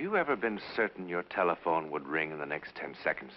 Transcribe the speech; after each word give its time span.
Have 0.00 0.10
you 0.10 0.16
ever 0.16 0.34
been 0.34 0.58
certain 0.74 1.10
your 1.10 1.24
telephone 1.24 1.90
would 1.90 2.06
ring 2.06 2.30
in 2.30 2.38
the 2.38 2.46
next 2.46 2.74
10 2.74 2.94
seconds? 3.04 3.32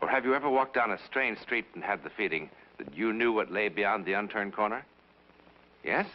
Or 0.00 0.08
have 0.08 0.24
you 0.24 0.34
ever 0.34 0.48
walked 0.48 0.72
down 0.72 0.90
a 0.90 0.98
strange 1.04 1.38
street 1.38 1.66
and 1.74 1.84
had 1.84 2.02
the 2.02 2.08
feeling 2.08 2.48
that 2.78 2.96
you 2.96 3.12
knew 3.12 3.30
what 3.30 3.52
lay 3.52 3.68
beyond 3.68 4.06
the 4.06 4.14
unturned 4.14 4.54
corner? 4.54 4.86
Yes? 5.84 6.06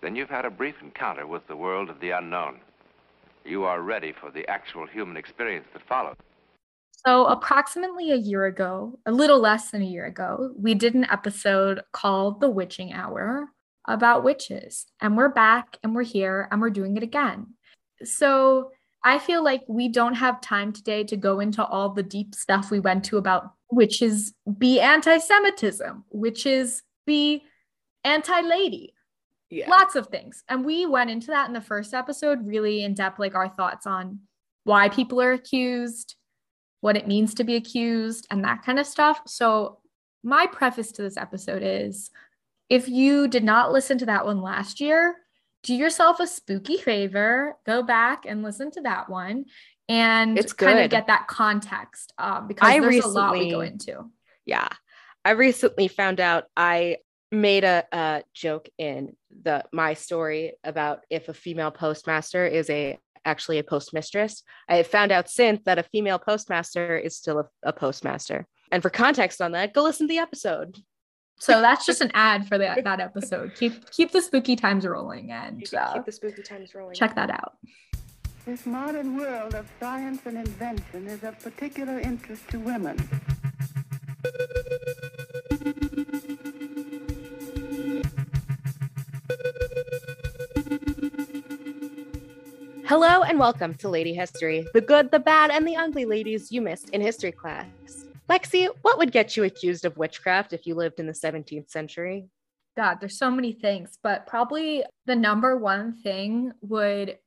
Then 0.00 0.14
you've 0.14 0.30
had 0.30 0.44
a 0.44 0.50
brief 0.50 0.76
encounter 0.80 1.26
with 1.26 1.44
the 1.48 1.56
world 1.56 1.90
of 1.90 1.98
the 1.98 2.10
unknown. 2.10 2.60
You 3.44 3.64
are 3.64 3.82
ready 3.82 4.12
for 4.12 4.30
the 4.30 4.48
actual 4.48 4.86
human 4.86 5.16
experience 5.16 5.66
that 5.72 5.82
follows. 5.88 6.14
So, 7.04 7.26
approximately 7.26 8.12
a 8.12 8.16
year 8.16 8.44
ago, 8.44 9.00
a 9.04 9.10
little 9.10 9.40
less 9.40 9.72
than 9.72 9.82
a 9.82 9.86
year 9.86 10.06
ago, 10.06 10.52
we 10.56 10.74
did 10.74 10.94
an 10.94 11.06
episode 11.10 11.82
called 11.92 12.40
The 12.40 12.48
Witching 12.48 12.92
Hour 12.92 13.48
about 13.88 14.22
witches. 14.22 14.86
And 15.00 15.16
we're 15.16 15.30
back 15.30 15.78
and 15.82 15.96
we're 15.96 16.04
here 16.04 16.46
and 16.52 16.60
we're 16.60 16.70
doing 16.70 16.96
it 16.96 17.02
again. 17.02 17.54
So, 18.04 18.70
I 19.04 19.18
feel 19.18 19.42
like 19.42 19.62
we 19.66 19.88
don't 19.88 20.14
have 20.14 20.40
time 20.40 20.72
today 20.72 21.02
to 21.04 21.16
go 21.16 21.40
into 21.40 21.64
all 21.64 21.88
the 21.88 22.04
deep 22.04 22.36
stuff 22.36 22.70
we 22.70 22.78
went 22.78 23.04
to 23.06 23.16
about 23.16 23.52
which 23.72 24.02
is 24.02 24.34
be 24.58 24.80
anti 24.80 25.18
Semitism, 25.18 26.04
which 26.10 26.44
is 26.44 26.82
be 27.06 27.42
anti 28.04 28.40
lady. 28.42 28.94
Yeah. 29.48 29.68
Lots 29.68 29.96
of 29.96 30.08
things. 30.08 30.44
And 30.48 30.64
we 30.64 30.86
went 30.86 31.10
into 31.10 31.28
that 31.28 31.46
in 31.46 31.52
the 31.54 31.60
first 31.60 31.94
episode, 31.94 32.46
really 32.46 32.84
in 32.84 32.94
depth, 32.94 33.18
like 33.18 33.34
our 33.34 33.48
thoughts 33.48 33.86
on 33.86 34.20
why 34.64 34.88
people 34.88 35.20
are 35.20 35.32
accused, 35.32 36.16
what 36.80 36.96
it 36.96 37.08
means 37.08 37.34
to 37.34 37.44
be 37.44 37.56
accused, 37.56 38.26
and 38.30 38.44
that 38.44 38.62
kind 38.62 38.78
of 38.78 38.86
stuff. 38.86 39.20
So, 39.26 39.78
my 40.22 40.46
preface 40.46 40.92
to 40.92 41.02
this 41.02 41.16
episode 41.16 41.62
is 41.64 42.10
if 42.68 42.88
you 42.88 43.26
did 43.26 43.42
not 43.42 43.72
listen 43.72 43.98
to 43.98 44.06
that 44.06 44.24
one 44.24 44.40
last 44.40 44.80
year, 44.80 45.16
do 45.62 45.74
yourself 45.74 46.20
a 46.20 46.26
spooky 46.26 46.76
favor, 46.76 47.56
go 47.64 47.82
back 47.82 48.24
and 48.26 48.42
listen 48.42 48.70
to 48.72 48.80
that 48.82 49.08
one 49.08 49.44
and 49.88 50.38
it's 50.38 50.52
kind 50.52 50.78
of 50.78 50.90
get 50.90 51.08
that 51.08 51.26
context 51.26 52.12
um, 52.18 52.48
because 52.48 52.68
I 52.68 52.80
there's 52.80 52.94
recently, 52.94 53.16
a 53.16 53.22
lot 53.22 53.32
we 53.32 53.50
go 53.50 53.60
into. 53.60 54.10
Yeah. 54.46 54.68
I 55.24 55.32
recently 55.32 55.88
found 55.88 56.20
out 56.20 56.44
I 56.56 56.98
made 57.30 57.64
a, 57.64 57.84
a 57.92 58.22
joke 58.34 58.68
in 58.78 59.16
the 59.42 59.64
my 59.72 59.94
story 59.94 60.54
about 60.64 61.00
if 61.10 61.28
a 61.28 61.34
female 61.34 61.70
postmaster 61.70 62.46
is 62.46 62.68
a 62.70 62.98
actually 63.24 63.58
a 63.58 63.62
postmistress. 63.62 64.42
I 64.68 64.82
found 64.82 65.12
out 65.12 65.28
since 65.28 65.60
that 65.64 65.78
a 65.78 65.84
female 65.84 66.18
postmaster 66.18 66.96
is 66.96 67.16
still 67.16 67.40
a, 67.40 67.48
a 67.62 67.72
postmaster. 67.72 68.46
And 68.70 68.82
for 68.82 68.90
context 68.90 69.40
on 69.40 69.52
that, 69.52 69.74
go 69.74 69.82
listen 69.82 70.08
to 70.08 70.12
the 70.12 70.18
episode. 70.18 70.78
So 71.42 71.60
that's 71.60 71.84
just 71.84 72.00
an 72.00 72.12
ad 72.14 72.46
for 72.46 72.56
that 72.58 72.84
that 72.84 73.00
episode. 73.00 73.56
Keep 73.56 73.90
keep 73.90 74.12
the 74.12 74.22
spooky 74.22 74.54
times 74.54 74.86
rolling 74.86 75.32
and 75.32 75.66
uh, 75.74 75.94
keep 75.94 76.04
the 76.04 76.12
spooky 76.12 76.40
times 76.40 76.72
rolling. 76.72 76.94
Check 76.94 77.16
that 77.16 77.30
out. 77.30 77.56
This 78.46 78.64
modern 78.64 79.16
world 79.16 79.56
of 79.56 79.66
science 79.80 80.20
and 80.24 80.36
invention 80.36 81.08
is 81.08 81.24
of 81.24 81.36
particular 81.40 81.98
interest 81.98 82.48
to 82.50 82.60
women. 82.60 82.96
Hello 92.86 93.24
and 93.24 93.40
welcome 93.40 93.74
to 93.74 93.88
Lady 93.88 94.14
History, 94.14 94.64
the 94.74 94.80
good, 94.80 95.10
the 95.10 95.18
bad, 95.18 95.50
and 95.50 95.66
the 95.66 95.74
ugly 95.74 96.04
ladies 96.04 96.52
you 96.52 96.60
missed 96.60 96.90
in 96.90 97.00
history 97.00 97.32
class. 97.32 98.01
Lexi, 98.28 98.68
what 98.82 98.98
would 98.98 99.12
get 99.12 99.36
you 99.36 99.44
accused 99.44 99.84
of 99.84 99.96
witchcraft 99.96 100.52
if 100.52 100.66
you 100.66 100.74
lived 100.74 101.00
in 101.00 101.06
the 101.06 101.12
17th 101.12 101.70
century? 101.70 102.28
God, 102.76 102.98
there's 103.00 103.18
so 103.18 103.30
many 103.30 103.52
things, 103.52 103.98
but 104.02 104.26
probably 104.26 104.84
the 105.06 105.16
number 105.16 105.56
one 105.56 105.94
thing 106.02 106.52
would 106.62 107.18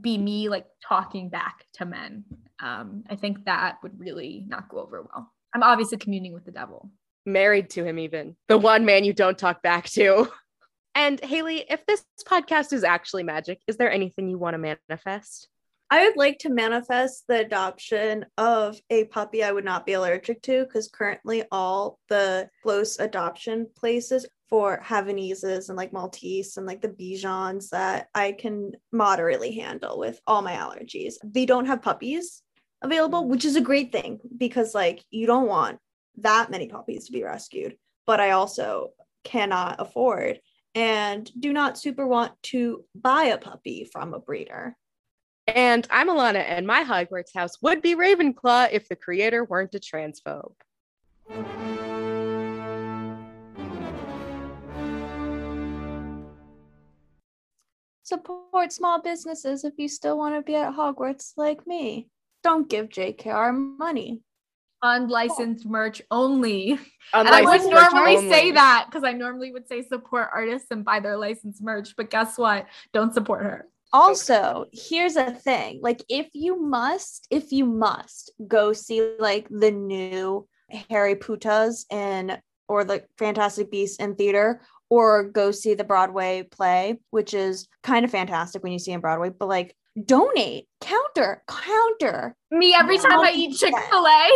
be 0.00 0.18
me 0.18 0.48
like 0.48 0.66
talking 0.86 1.28
back 1.28 1.64
to 1.74 1.84
men. 1.84 2.24
Um, 2.60 3.04
I 3.08 3.16
think 3.16 3.44
that 3.44 3.78
would 3.82 3.98
really 3.98 4.44
not 4.48 4.68
go 4.68 4.78
over 4.80 5.02
well. 5.02 5.30
I'm 5.54 5.62
obviously 5.62 5.98
communing 5.98 6.32
with 6.32 6.44
the 6.44 6.50
devil. 6.50 6.90
Married 7.26 7.70
to 7.70 7.84
him, 7.84 7.98
even 7.98 8.36
the 8.48 8.58
one 8.58 8.84
man 8.84 9.04
you 9.04 9.12
don't 9.12 9.38
talk 9.38 9.62
back 9.62 9.88
to. 9.90 10.28
And 10.94 11.20
Haley, 11.20 11.64
if 11.68 11.86
this 11.86 12.02
podcast 12.26 12.72
is 12.72 12.82
actually 12.82 13.22
magic, 13.22 13.60
is 13.68 13.76
there 13.76 13.90
anything 13.90 14.28
you 14.28 14.38
want 14.38 14.54
to 14.54 14.76
manifest? 14.88 15.48
I 15.90 16.04
would 16.04 16.16
like 16.18 16.38
to 16.40 16.50
manifest 16.50 17.24
the 17.28 17.40
adoption 17.40 18.26
of 18.36 18.78
a 18.90 19.04
puppy 19.04 19.42
I 19.42 19.52
would 19.52 19.64
not 19.64 19.86
be 19.86 19.94
allergic 19.94 20.42
to 20.42 20.64
because 20.64 20.88
currently 20.88 21.44
all 21.50 21.98
the 22.08 22.50
close 22.62 22.98
adoption 22.98 23.66
places 23.74 24.26
for 24.50 24.82
Havaneses 24.84 25.68
and 25.68 25.76
like 25.76 25.92
Maltese 25.92 26.58
and 26.58 26.66
like 26.66 26.82
the 26.82 26.88
Bichons 26.88 27.70
that 27.70 28.08
I 28.14 28.32
can 28.32 28.72
moderately 28.92 29.52
handle 29.52 29.98
with 29.98 30.20
all 30.26 30.42
my 30.42 30.52
allergies. 30.52 31.14
They 31.24 31.46
don't 31.46 31.66
have 31.66 31.80
puppies 31.80 32.42
available, 32.82 33.26
which 33.26 33.46
is 33.46 33.56
a 33.56 33.60
great 33.60 33.90
thing 33.90 34.20
because 34.36 34.74
like 34.74 35.02
you 35.10 35.26
don't 35.26 35.48
want 35.48 35.78
that 36.18 36.50
many 36.50 36.68
puppies 36.68 37.06
to 37.06 37.12
be 37.12 37.24
rescued. 37.24 37.76
But 38.06 38.20
I 38.20 38.32
also 38.32 38.90
cannot 39.24 39.76
afford 39.78 40.40
and 40.74 41.30
do 41.38 41.52
not 41.52 41.78
super 41.78 42.06
want 42.06 42.32
to 42.44 42.84
buy 42.94 43.24
a 43.24 43.38
puppy 43.38 43.88
from 43.90 44.12
a 44.12 44.20
breeder. 44.20 44.76
And 45.54 45.86
I'm 45.90 46.10
Alana, 46.10 46.44
and 46.46 46.66
my 46.66 46.84
Hogwarts 46.84 47.34
house 47.34 47.62
would 47.62 47.80
be 47.80 47.94
Ravenclaw 47.94 48.68
if 48.70 48.88
the 48.88 48.96
creator 48.96 49.44
weren't 49.44 49.74
a 49.74 49.80
transphobe. 49.80 50.52
Support 58.02 58.72
small 58.72 59.00
businesses 59.00 59.64
if 59.64 59.74
you 59.78 59.88
still 59.88 60.18
want 60.18 60.34
to 60.34 60.42
be 60.42 60.54
at 60.54 60.74
Hogwarts 60.74 61.32
like 61.36 61.66
me. 61.66 62.08
Don't 62.42 62.68
give 62.68 62.88
JKR 62.88 63.78
money 63.78 64.22
unlicensed 64.82 65.66
merch 65.66 66.02
only. 66.10 66.78
Unlicensed 67.12 67.14
and 67.14 67.28
I 67.28 67.42
would 67.42 67.62
normally 67.70 68.16
only. 68.16 68.30
say 68.30 68.50
that 68.52 68.86
because 68.88 69.04
I 69.04 69.12
normally 69.12 69.52
would 69.52 69.66
say 69.66 69.82
support 69.82 70.28
artists 70.32 70.68
and 70.70 70.84
buy 70.84 71.00
their 71.00 71.16
licensed 71.16 71.62
merch, 71.62 71.96
but 71.96 72.10
guess 72.10 72.38
what? 72.38 72.66
Don't 72.92 73.14
support 73.14 73.42
her. 73.42 73.66
Also, 73.92 74.66
here's 74.72 75.16
a 75.16 75.32
thing 75.32 75.80
like, 75.82 76.02
if 76.08 76.28
you 76.34 76.60
must, 76.60 77.26
if 77.30 77.52
you 77.52 77.64
must 77.64 78.32
go 78.46 78.72
see 78.72 79.14
like 79.18 79.48
the 79.50 79.70
new 79.70 80.46
Harry 80.90 81.14
Putas 81.14 81.86
and 81.90 82.40
or 82.68 82.84
the 82.84 83.02
Fantastic 83.18 83.70
Beasts 83.70 83.96
in 83.96 84.14
theater, 84.14 84.60
or 84.90 85.24
go 85.24 85.50
see 85.50 85.74
the 85.74 85.84
Broadway 85.84 86.42
play, 86.42 86.98
which 87.10 87.34
is 87.34 87.66
kind 87.82 88.04
of 88.04 88.10
fantastic 88.10 88.62
when 88.62 88.72
you 88.72 88.78
see 88.78 88.92
in 88.92 89.00
Broadway, 89.00 89.30
but 89.30 89.48
like 89.48 89.74
donate, 90.04 90.66
counter, 90.80 91.42
counter. 91.48 92.36
Me 92.50 92.74
every 92.74 92.98
time 92.98 93.20
I 93.20 93.32
eat 93.34 93.56
Chick 93.56 93.74
fil 93.90 94.06
A. 94.06 94.28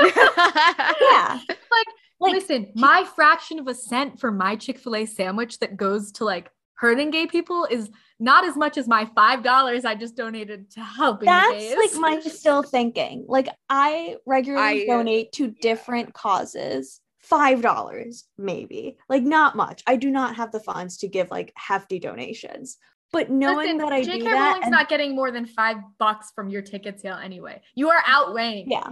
yeah. 1.00 1.38
Like, 1.48 1.86
like, 2.20 2.34
listen, 2.34 2.72
my 2.74 3.06
fraction 3.14 3.58
of 3.58 3.68
a 3.68 3.74
cent 3.74 4.20
for 4.20 4.30
my 4.30 4.56
Chick 4.56 4.78
fil 4.78 4.96
A 4.96 5.06
sandwich 5.06 5.58
that 5.58 5.76
goes 5.76 6.12
to 6.12 6.24
like 6.24 6.50
hurting 6.74 7.10
gay 7.10 7.26
people 7.26 7.66
is 7.70 7.90
not 8.18 8.44
as 8.44 8.56
much 8.56 8.78
as 8.78 8.86
my 8.86 9.08
five 9.14 9.42
dollars 9.42 9.84
I 9.84 9.94
just 9.94 10.16
donated 10.16 10.70
to 10.72 10.80
helping. 10.80 11.26
That's 11.26 11.76
like 11.76 12.00
my 12.00 12.20
still 12.24 12.62
thinking. 12.62 13.24
Like 13.28 13.48
I 13.68 14.16
regularly 14.26 14.88
I, 14.88 14.92
uh, 14.92 14.96
donate 14.96 15.32
to 15.32 15.48
different 15.48 16.12
causes. 16.14 17.00
Five 17.20 17.62
dollars, 17.62 18.24
maybe. 18.36 18.98
Like 19.08 19.22
not 19.22 19.56
much. 19.56 19.82
I 19.86 19.96
do 19.96 20.10
not 20.10 20.36
have 20.36 20.52
the 20.52 20.60
funds 20.60 20.98
to 20.98 21.08
give 21.08 21.30
like 21.30 21.52
hefty 21.56 21.98
donations. 21.98 22.76
But 23.12 23.30
knowing 23.30 23.58
Listen, 23.58 23.78
that 23.78 23.92
I 23.92 24.02
J.K. 24.02 24.18
do 24.18 24.24
that, 24.24 24.32
Rowling's 24.32 24.64
and- 24.64 24.72
not 24.72 24.88
getting 24.88 25.14
more 25.14 25.30
than 25.30 25.46
five 25.46 25.76
bucks 25.98 26.32
from 26.34 26.50
your 26.50 26.62
ticket 26.62 27.00
sale 27.00 27.14
anyway. 27.14 27.62
You 27.74 27.90
are 27.90 28.02
outweighing. 28.06 28.70
Yeah. 28.70 28.90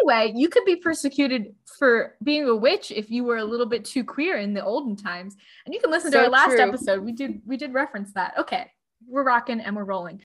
Anyway, 0.00 0.32
you 0.36 0.48
could 0.48 0.64
be 0.64 0.76
persecuted 0.76 1.54
for 1.78 2.16
being 2.22 2.44
a 2.44 2.54
witch 2.54 2.90
if 2.90 3.10
you 3.10 3.24
were 3.24 3.38
a 3.38 3.44
little 3.44 3.66
bit 3.66 3.84
too 3.84 4.04
queer 4.04 4.38
in 4.38 4.54
the 4.54 4.64
olden 4.64 4.96
times. 4.96 5.36
And 5.64 5.74
you 5.74 5.80
can 5.80 5.90
listen 5.90 6.12
so 6.12 6.18
to 6.18 6.24
our 6.24 6.30
last 6.30 6.50
true. 6.50 6.60
episode. 6.60 7.02
We 7.02 7.12
did 7.12 7.40
we 7.46 7.56
did 7.56 7.72
reference 7.72 8.12
that. 8.14 8.34
Okay, 8.38 8.70
we're 9.06 9.24
rocking 9.24 9.60
and 9.60 9.76
we're 9.76 9.84
rolling. 9.84 10.24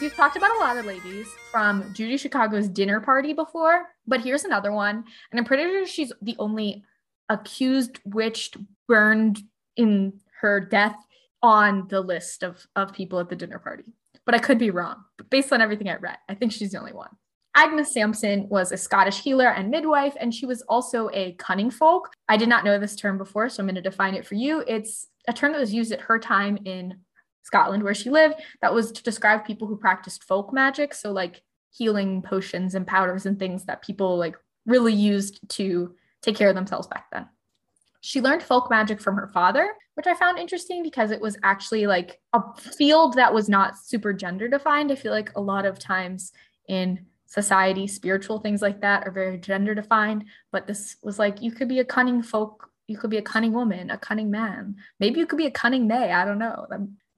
We've 0.00 0.14
talked 0.14 0.36
about 0.36 0.56
a 0.56 0.60
lot 0.60 0.78
of 0.78 0.86
ladies 0.86 1.26
from 1.50 1.92
Judy 1.92 2.16
Chicago's 2.16 2.68
dinner 2.68 3.00
party 3.00 3.34
before, 3.34 3.86
but 4.06 4.22
here's 4.22 4.44
another 4.44 4.72
one. 4.72 5.04
And 5.30 5.38
I'm 5.38 5.44
pretty 5.44 5.64
sure 5.64 5.86
she's 5.86 6.10
the 6.22 6.36
only 6.38 6.82
accused, 7.28 8.00
witched, 8.06 8.56
burned 8.88 9.42
in 9.76 10.14
her 10.40 10.58
death 10.58 10.96
on 11.42 11.86
the 11.88 12.00
list 12.00 12.42
of, 12.42 12.66
of 12.76 12.94
people 12.94 13.20
at 13.20 13.28
the 13.28 13.36
dinner 13.36 13.58
party. 13.58 13.84
But 14.24 14.34
I 14.34 14.38
could 14.38 14.56
be 14.56 14.70
wrong. 14.70 15.04
But 15.18 15.28
based 15.28 15.52
on 15.52 15.60
everything 15.60 15.90
I 15.90 15.96
read, 15.96 16.16
I 16.30 16.34
think 16.34 16.52
she's 16.52 16.72
the 16.72 16.78
only 16.78 16.94
one. 16.94 17.10
Agnes 17.54 17.92
Sampson 17.92 18.48
was 18.48 18.72
a 18.72 18.78
Scottish 18.78 19.20
healer 19.20 19.48
and 19.48 19.70
midwife, 19.70 20.16
and 20.18 20.32
she 20.32 20.46
was 20.46 20.62
also 20.62 21.10
a 21.12 21.32
cunning 21.32 21.70
folk. 21.70 22.10
I 22.26 22.38
did 22.38 22.48
not 22.48 22.64
know 22.64 22.78
this 22.78 22.96
term 22.96 23.18
before, 23.18 23.50
so 23.50 23.62
I'm 23.62 23.66
going 23.66 23.74
to 23.74 23.82
define 23.82 24.14
it 24.14 24.26
for 24.26 24.34
you. 24.34 24.64
It's 24.66 25.08
a 25.28 25.34
term 25.34 25.52
that 25.52 25.60
was 25.60 25.74
used 25.74 25.92
at 25.92 26.00
her 26.00 26.18
time 26.18 26.58
in 26.64 27.00
Scotland, 27.42 27.82
where 27.82 27.94
she 27.94 28.10
lived, 28.10 28.36
that 28.62 28.74
was 28.74 28.92
to 28.92 29.02
describe 29.02 29.44
people 29.44 29.66
who 29.66 29.76
practiced 29.76 30.24
folk 30.24 30.52
magic. 30.52 30.94
So, 30.94 31.12
like 31.12 31.42
healing 31.72 32.22
potions 32.22 32.74
and 32.74 32.86
powders 32.86 33.26
and 33.26 33.38
things 33.38 33.64
that 33.64 33.82
people 33.82 34.18
like 34.18 34.36
really 34.66 34.92
used 34.92 35.40
to 35.48 35.94
take 36.22 36.36
care 36.36 36.48
of 36.48 36.54
themselves 36.54 36.86
back 36.86 37.06
then. 37.12 37.26
She 38.02 38.20
learned 38.20 38.42
folk 38.42 38.70
magic 38.70 39.00
from 39.00 39.16
her 39.16 39.28
father, 39.28 39.74
which 39.94 40.06
I 40.06 40.14
found 40.14 40.38
interesting 40.38 40.82
because 40.82 41.10
it 41.10 41.20
was 41.20 41.36
actually 41.42 41.86
like 41.86 42.18
a 42.32 42.40
field 42.56 43.14
that 43.14 43.32
was 43.32 43.48
not 43.48 43.78
super 43.78 44.12
gender 44.12 44.48
defined. 44.48 44.90
I 44.90 44.94
feel 44.94 45.12
like 45.12 45.30
a 45.36 45.40
lot 45.40 45.66
of 45.66 45.78
times 45.78 46.32
in 46.68 47.04
society, 47.26 47.86
spiritual 47.86 48.40
things 48.40 48.62
like 48.62 48.80
that 48.80 49.06
are 49.06 49.10
very 49.10 49.38
gender 49.38 49.74
defined, 49.74 50.24
but 50.50 50.66
this 50.66 50.96
was 51.02 51.18
like 51.18 51.42
you 51.42 51.52
could 51.52 51.68
be 51.68 51.80
a 51.80 51.84
cunning 51.84 52.22
folk, 52.22 52.70
you 52.88 52.96
could 52.96 53.10
be 53.10 53.18
a 53.18 53.22
cunning 53.22 53.52
woman, 53.52 53.90
a 53.90 53.98
cunning 53.98 54.30
man. 54.30 54.76
Maybe 54.98 55.20
you 55.20 55.26
could 55.26 55.36
be 55.36 55.46
a 55.46 55.50
cunning 55.50 55.86
may, 55.86 56.10
I 56.10 56.24
don't 56.24 56.38
know. 56.38 56.66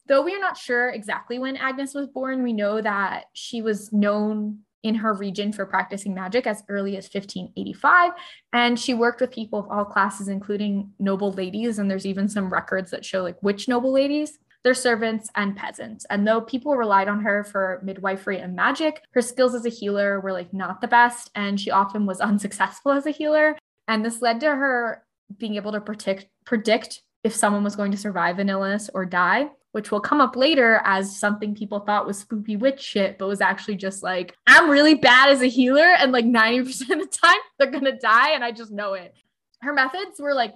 Though 0.06 0.22
we 0.22 0.34
are 0.34 0.40
not 0.40 0.56
sure 0.56 0.90
exactly 0.90 1.38
when 1.38 1.56
Agnes 1.56 1.94
was 1.94 2.08
born, 2.08 2.42
we 2.42 2.52
know 2.52 2.80
that 2.80 3.26
she 3.32 3.62
was 3.62 3.92
known 3.92 4.58
in 4.82 4.96
her 4.96 5.14
region 5.14 5.52
for 5.52 5.64
practicing 5.64 6.14
magic 6.14 6.46
as 6.46 6.64
early 6.68 6.96
as 6.96 7.04
1585. 7.04 8.12
And 8.52 8.78
she 8.78 8.94
worked 8.94 9.20
with 9.20 9.30
people 9.30 9.60
of 9.60 9.70
all 9.70 9.84
classes, 9.84 10.28
including 10.28 10.90
noble 10.98 11.32
ladies. 11.32 11.78
And 11.78 11.90
there's 11.90 12.06
even 12.06 12.28
some 12.28 12.52
records 12.52 12.90
that 12.90 13.04
show 13.04 13.22
like 13.22 13.40
which 13.42 13.68
noble 13.68 13.92
ladies, 13.92 14.38
their 14.64 14.74
servants, 14.74 15.30
and 15.36 15.56
peasants. 15.56 16.04
And 16.10 16.26
though 16.26 16.40
people 16.40 16.76
relied 16.76 17.08
on 17.08 17.22
her 17.22 17.44
for 17.44 17.80
midwifery 17.84 18.38
and 18.38 18.56
magic, 18.56 19.02
her 19.12 19.22
skills 19.22 19.54
as 19.54 19.66
a 19.66 19.70
healer 19.70 20.20
were 20.20 20.32
like 20.32 20.52
not 20.52 20.80
the 20.80 20.88
best. 20.88 21.30
And 21.34 21.60
she 21.60 21.70
often 21.70 22.06
was 22.06 22.20
unsuccessful 22.20 22.92
as 22.92 23.06
a 23.06 23.10
healer. 23.10 23.56
And 23.86 24.04
this 24.04 24.20
led 24.20 24.40
to 24.40 24.50
her 24.50 25.04
being 25.38 25.54
able 25.54 25.72
to 25.72 25.80
predict, 25.80 26.26
predict 26.44 27.02
if 27.22 27.34
someone 27.34 27.62
was 27.62 27.76
going 27.76 27.92
to 27.92 27.96
survive 27.96 28.40
an 28.40 28.48
illness 28.48 28.90
or 28.92 29.06
die 29.06 29.48
which 29.72 29.90
will 29.90 30.00
come 30.00 30.20
up 30.20 30.36
later 30.36 30.80
as 30.84 31.18
something 31.18 31.54
people 31.54 31.80
thought 31.80 32.06
was 32.06 32.24
spoopy 32.24 32.58
witch 32.58 32.80
shit, 32.80 33.18
but 33.18 33.26
was 33.26 33.40
actually 33.40 33.76
just 33.76 34.02
like, 34.02 34.36
I'm 34.46 34.70
really 34.70 34.94
bad 34.94 35.30
as 35.30 35.42
a 35.42 35.48
healer. 35.48 35.94
And 35.98 36.12
like 36.12 36.26
90% 36.26 36.68
of 36.82 36.98
the 37.00 37.06
time, 37.06 37.38
they're 37.58 37.70
going 37.70 37.84
to 37.84 37.96
die. 37.96 38.30
And 38.30 38.44
I 38.44 38.52
just 38.52 38.70
know 38.70 38.94
it. 38.94 39.14
Her 39.60 39.72
methods 39.72 40.20
were 40.20 40.34
like 40.34 40.54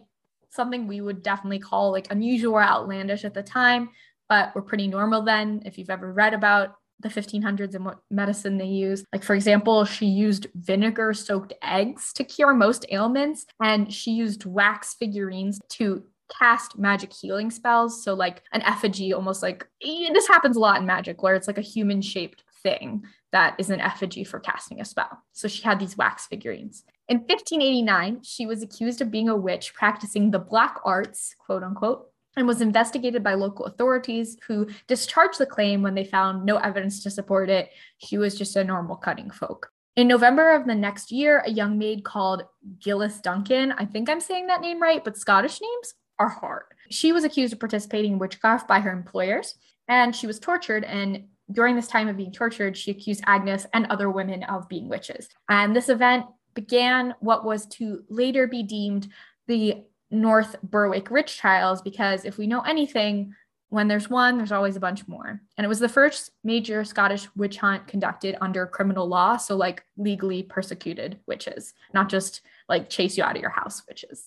something 0.50 0.86
we 0.86 1.00
would 1.00 1.22
definitely 1.22 1.58
call 1.58 1.92
like 1.92 2.10
unusual 2.10 2.54
or 2.54 2.62
outlandish 2.62 3.24
at 3.24 3.34
the 3.34 3.42
time, 3.42 3.90
but 4.28 4.54
were 4.54 4.62
pretty 4.62 4.86
normal 4.86 5.22
then. 5.22 5.62
If 5.64 5.78
you've 5.78 5.90
ever 5.90 6.12
read 6.12 6.34
about 6.34 6.76
the 7.00 7.08
1500s 7.08 7.74
and 7.74 7.84
what 7.84 7.98
medicine 8.10 8.56
they 8.56 8.66
use. 8.66 9.04
Like, 9.12 9.22
for 9.22 9.34
example, 9.34 9.84
she 9.84 10.06
used 10.06 10.46
vinegar 10.54 11.12
soaked 11.12 11.52
eggs 11.62 12.12
to 12.14 12.24
cure 12.24 12.54
most 12.54 12.86
ailments, 12.90 13.44
and 13.62 13.92
she 13.92 14.12
used 14.12 14.46
wax 14.46 14.94
figurines 14.94 15.60
to 15.70 16.04
cast 16.28 16.78
magic 16.78 17.12
healing 17.12 17.50
spells. 17.50 18.02
So, 18.02 18.14
like 18.14 18.42
an 18.52 18.62
effigy, 18.62 19.12
almost 19.12 19.42
like 19.42 19.66
eh, 19.82 20.10
this 20.12 20.28
happens 20.28 20.56
a 20.56 20.60
lot 20.60 20.80
in 20.80 20.86
magic 20.86 21.22
where 21.22 21.34
it's 21.34 21.46
like 21.46 21.58
a 21.58 21.62
human 21.62 22.02
shaped 22.02 22.42
thing 22.62 23.04
that 23.32 23.54
is 23.58 23.70
an 23.70 23.80
effigy 23.80 24.24
for 24.24 24.40
casting 24.40 24.80
a 24.80 24.84
spell. 24.84 25.22
So, 25.32 25.48
she 25.48 25.62
had 25.62 25.78
these 25.78 25.96
wax 25.96 26.26
figurines. 26.26 26.84
In 27.08 27.18
1589, 27.18 28.22
she 28.22 28.46
was 28.46 28.62
accused 28.62 29.00
of 29.00 29.10
being 29.10 29.28
a 29.28 29.36
witch 29.36 29.74
practicing 29.74 30.30
the 30.30 30.38
black 30.38 30.78
arts, 30.84 31.34
quote 31.38 31.62
unquote, 31.62 32.08
and 32.36 32.46
was 32.46 32.60
investigated 32.60 33.22
by 33.22 33.34
local 33.34 33.64
authorities 33.64 34.36
who 34.46 34.66
discharged 34.86 35.38
the 35.38 35.46
claim 35.46 35.82
when 35.82 35.94
they 35.94 36.04
found 36.04 36.44
no 36.44 36.56
evidence 36.56 37.02
to 37.02 37.10
support 37.10 37.48
it. 37.48 37.70
She 37.98 38.18
was 38.18 38.36
just 38.36 38.56
a 38.56 38.64
normal 38.64 38.96
cunning 38.96 39.30
folk. 39.30 39.70
In 39.96 40.08
November 40.08 40.52
of 40.52 40.66
the 40.66 40.74
next 40.74 41.10
year, 41.10 41.42
a 41.46 41.50
young 41.50 41.78
maid 41.78 42.04
called 42.04 42.42
Gillis 42.80 43.18
Duncan, 43.20 43.72
I 43.72 43.86
think 43.86 44.10
I'm 44.10 44.20
saying 44.20 44.48
that 44.48 44.60
name 44.60 44.80
right, 44.80 45.02
but 45.02 45.16
Scottish 45.16 45.58
names, 45.62 45.94
are 46.18 46.28
hard. 46.28 46.64
She 46.90 47.12
was 47.12 47.24
accused 47.24 47.52
of 47.52 47.60
participating 47.60 48.12
in 48.12 48.18
witchcraft 48.18 48.68
by 48.68 48.80
her 48.80 48.92
employers, 48.92 49.54
and 49.88 50.14
she 50.14 50.26
was 50.26 50.38
tortured. 50.38 50.84
And 50.84 51.24
during 51.50 51.76
this 51.76 51.88
time 51.88 52.08
of 52.08 52.16
being 52.16 52.32
tortured, 52.32 52.76
she 52.76 52.90
accused 52.90 53.22
Agnes 53.26 53.66
and 53.72 53.86
other 53.86 54.10
women 54.10 54.42
of 54.44 54.68
being 54.68 54.88
witches. 54.88 55.28
And 55.48 55.74
this 55.74 55.88
event 55.88 56.26
began 56.54 57.14
what 57.20 57.44
was 57.44 57.66
to 57.66 58.02
later 58.08 58.46
be 58.46 58.62
deemed 58.62 59.08
the 59.46 59.84
North 60.10 60.56
Berwick 60.62 61.10
witch 61.10 61.38
trials, 61.38 61.82
because 61.82 62.24
if 62.24 62.38
we 62.38 62.46
know 62.46 62.60
anything, 62.60 63.34
when 63.68 63.88
there's 63.88 64.08
one, 64.08 64.38
there's 64.38 64.52
always 64.52 64.76
a 64.76 64.80
bunch 64.80 65.06
more. 65.08 65.40
And 65.56 65.64
it 65.64 65.68
was 65.68 65.80
the 65.80 65.88
first 65.88 66.30
major 66.44 66.84
Scottish 66.84 67.28
witch 67.34 67.58
hunt 67.58 67.88
conducted 67.88 68.36
under 68.40 68.66
criminal 68.66 69.08
law. 69.08 69.36
So, 69.36 69.56
like 69.56 69.84
legally 69.96 70.44
persecuted 70.44 71.18
witches, 71.26 71.74
not 71.92 72.08
just 72.08 72.42
like 72.68 72.88
chase 72.88 73.16
you 73.16 73.24
out 73.24 73.36
of 73.36 73.42
your 73.42 73.50
house 73.50 73.82
witches. 73.88 74.26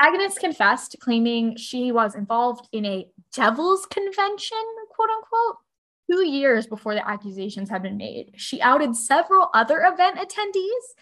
Agnes 0.00 0.38
confessed, 0.38 0.96
claiming 1.00 1.56
she 1.56 1.92
was 1.92 2.14
involved 2.14 2.68
in 2.72 2.84
a 2.84 3.06
devil's 3.32 3.86
convention, 3.86 4.58
quote 4.90 5.10
unquote, 5.10 5.58
two 6.10 6.26
years 6.26 6.66
before 6.66 6.94
the 6.94 7.08
accusations 7.08 7.70
had 7.70 7.82
been 7.82 7.96
made. 7.96 8.32
She 8.36 8.60
outed 8.60 8.96
several 8.96 9.50
other 9.54 9.82
event 9.84 10.18
attendees, 10.18 10.94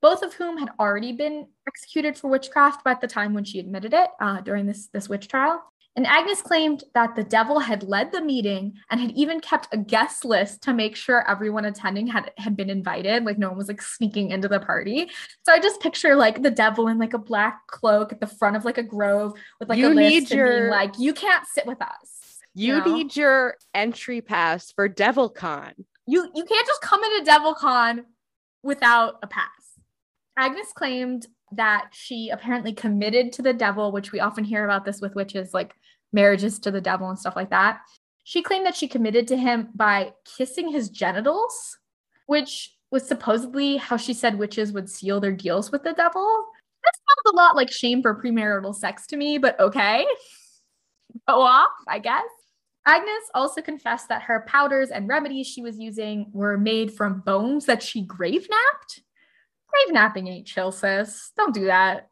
both 0.00 0.22
of 0.22 0.34
whom 0.34 0.58
had 0.58 0.70
already 0.80 1.12
been 1.12 1.48
executed 1.66 2.16
for 2.16 2.28
witchcraft 2.28 2.84
by 2.84 2.94
the 2.94 3.06
time 3.06 3.34
when 3.34 3.44
she 3.44 3.58
admitted 3.58 3.92
it 3.92 4.10
uh, 4.20 4.40
during 4.40 4.66
this, 4.66 4.88
this 4.88 5.08
witch 5.08 5.28
trial. 5.28 5.62
And 5.96 6.06
Agnes 6.06 6.42
claimed 6.42 6.84
that 6.94 7.16
the 7.16 7.24
devil 7.24 7.58
had 7.58 7.82
led 7.82 8.12
the 8.12 8.20
meeting 8.20 8.74
and 8.88 9.00
had 9.00 9.10
even 9.12 9.40
kept 9.40 9.66
a 9.72 9.76
guest 9.76 10.24
list 10.24 10.62
to 10.62 10.72
make 10.72 10.94
sure 10.94 11.28
everyone 11.28 11.64
attending 11.64 12.06
had, 12.06 12.30
had 12.38 12.56
been 12.56 12.70
invited. 12.70 13.24
Like 13.24 13.36
no 13.36 13.48
one 13.48 13.58
was 13.58 13.66
like 13.66 13.82
sneaking 13.82 14.30
into 14.30 14.46
the 14.46 14.60
party. 14.60 15.10
So 15.42 15.52
I 15.52 15.58
just 15.58 15.80
picture 15.80 16.14
like 16.14 16.42
the 16.42 16.52
devil 16.52 16.86
in 16.86 16.98
like 16.98 17.14
a 17.14 17.18
black 17.18 17.66
cloak 17.66 18.12
at 18.12 18.20
the 18.20 18.28
front 18.28 18.54
of 18.54 18.64
like 18.64 18.78
a 18.78 18.82
grove 18.82 19.32
with 19.58 19.68
like 19.68 19.78
you 19.78 19.88
a 19.88 19.94
list 19.94 20.30
your, 20.30 20.46
and 20.46 20.60
being 20.60 20.70
like, 20.70 20.98
you 21.00 21.12
can't 21.12 21.46
sit 21.46 21.66
with 21.66 21.82
us. 21.82 22.38
You, 22.54 22.74
you 22.74 22.78
know? 22.80 22.94
need 22.94 23.16
your 23.16 23.56
entry 23.74 24.20
pass 24.20 24.70
for 24.70 24.88
DevilCon. 24.88 25.72
You 26.06 26.30
you 26.34 26.44
can't 26.44 26.66
just 26.66 26.80
come 26.80 27.02
into 27.02 27.30
DevilCon 27.30 28.04
without 28.62 29.18
a 29.22 29.26
pass. 29.26 29.48
Agnes 30.36 30.72
claimed 30.74 31.26
that 31.52 31.88
she 31.92 32.30
apparently 32.30 32.72
committed 32.72 33.32
to 33.32 33.42
the 33.42 33.52
devil, 33.52 33.92
which 33.92 34.12
we 34.12 34.20
often 34.20 34.44
hear 34.44 34.64
about 34.64 34.84
this 34.84 35.00
with 35.00 35.14
witches, 35.14 35.54
like 35.54 35.74
marriages 36.12 36.58
to 36.60 36.70
the 36.70 36.80
devil 36.80 37.08
and 37.08 37.18
stuff 37.18 37.36
like 37.36 37.50
that. 37.50 37.80
She 38.24 38.42
claimed 38.42 38.66
that 38.66 38.76
she 38.76 38.88
committed 38.88 39.26
to 39.28 39.36
him 39.36 39.68
by 39.74 40.12
kissing 40.36 40.70
his 40.70 40.90
genitals, 40.90 41.78
which 42.26 42.74
was 42.90 43.06
supposedly 43.06 43.76
how 43.76 43.96
she 43.96 44.14
said 44.14 44.38
witches 44.38 44.72
would 44.72 44.88
seal 44.88 45.20
their 45.20 45.32
deals 45.32 45.70
with 45.70 45.82
the 45.82 45.92
devil. 45.92 46.46
That 46.84 46.92
sounds 46.94 47.34
a 47.34 47.36
lot 47.36 47.56
like 47.56 47.70
shame 47.70 48.02
for 48.02 48.20
premarital 48.20 48.74
sex 48.74 49.06
to 49.08 49.16
me, 49.16 49.38
but 49.38 49.58
okay. 49.60 50.06
Go 51.28 51.40
off, 51.40 51.68
I 51.86 51.98
guess. 51.98 52.28
Agnes 52.86 53.30
also 53.34 53.60
confessed 53.60 54.08
that 54.08 54.22
her 54.22 54.44
powders 54.46 54.90
and 54.90 55.08
remedies 55.08 55.46
she 55.46 55.60
was 55.60 55.78
using 55.78 56.26
were 56.32 56.56
made 56.56 56.92
from 56.92 57.20
bones 57.20 57.66
that 57.66 57.82
she 57.82 58.02
grave 58.02 58.46
napped. 58.48 59.02
Grave 59.68 59.94
napping 59.94 60.28
ain't 60.28 60.46
chill, 60.46 60.72
sis. 60.72 61.32
Don't 61.36 61.54
do 61.54 61.66
that. 61.66 62.08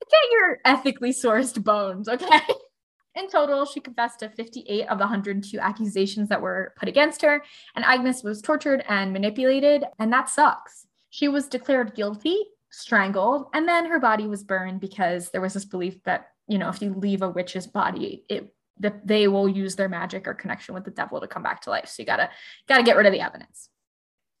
Get 0.00 0.32
your 0.32 0.58
ethically 0.64 1.12
sourced 1.12 1.62
bones, 1.62 2.08
okay? 2.08 2.40
In 3.14 3.28
total, 3.28 3.64
she 3.64 3.80
confessed 3.80 4.20
to 4.20 4.28
58 4.28 4.86
of 4.86 4.98
the 4.98 5.04
102 5.04 5.58
accusations 5.58 6.28
that 6.28 6.40
were 6.40 6.72
put 6.78 6.88
against 6.88 7.20
her, 7.22 7.42
and 7.74 7.84
Agnes 7.84 8.22
was 8.22 8.40
tortured 8.40 8.84
and 8.88 9.12
manipulated, 9.12 9.84
and 9.98 10.12
that 10.12 10.28
sucks. 10.28 10.86
She 11.10 11.26
was 11.26 11.48
declared 11.48 11.96
guilty, 11.96 12.38
strangled, 12.70 13.46
and 13.54 13.66
then 13.66 13.86
her 13.86 13.98
body 13.98 14.26
was 14.28 14.44
burned 14.44 14.80
because 14.80 15.30
there 15.30 15.40
was 15.40 15.54
this 15.54 15.64
belief 15.64 16.00
that, 16.04 16.28
you 16.46 16.58
know, 16.58 16.68
if 16.68 16.80
you 16.80 16.94
leave 16.94 17.22
a 17.22 17.30
witch's 17.30 17.66
body, 17.66 18.24
it 18.28 18.54
that 18.80 19.04
they 19.04 19.26
will 19.26 19.48
use 19.48 19.74
their 19.74 19.88
magic 19.88 20.28
or 20.28 20.34
connection 20.34 20.72
with 20.72 20.84
the 20.84 20.90
devil 20.92 21.20
to 21.20 21.26
come 21.26 21.42
back 21.42 21.62
to 21.62 21.70
life. 21.70 21.88
So 21.88 22.02
you 22.02 22.06
gotta 22.06 22.30
gotta 22.68 22.84
get 22.84 22.96
rid 22.96 23.06
of 23.06 23.12
the 23.12 23.20
evidence. 23.20 23.68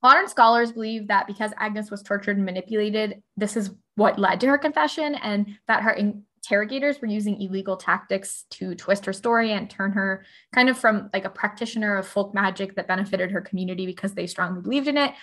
Modern 0.02 0.28
scholars 0.28 0.72
believe 0.72 1.08
that 1.08 1.26
because 1.26 1.52
Agnes 1.58 1.90
was 1.90 2.02
tortured 2.02 2.36
and 2.36 2.46
manipulated, 2.46 3.22
this 3.36 3.56
is 3.56 3.70
what 3.96 4.18
led 4.18 4.40
to 4.40 4.46
her 4.46 4.58
confession, 4.58 5.16
and 5.16 5.58
that 5.66 5.82
her 5.82 5.90
interrogators 5.90 7.00
were 7.00 7.08
using 7.08 7.40
illegal 7.40 7.76
tactics 7.76 8.44
to 8.50 8.74
twist 8.74 9.04
her 9.04 9.12
story 9.12 9.52
and 9.52 9.68
turn 9.68 9.90
her 9.92 10.24
kind 10.54 10.68
of 10.68 10.78
from 10.78 11.10
like 11.12 11.24
a 11.24 11.30
practitioner 11.30 11.96
of 11.96 12.06
folk 12.06 12.32
magic 12.32 12.76
that 12.76 12.86
benefited 12.86 13.30
her 13.30 13.40
community 13.40 13.86
because 13.86 14.14
they 14.14 14.26
strongly 14.26 14.62
believed 14.62 14.88
in 14.88 14.96
it 14.96 15.14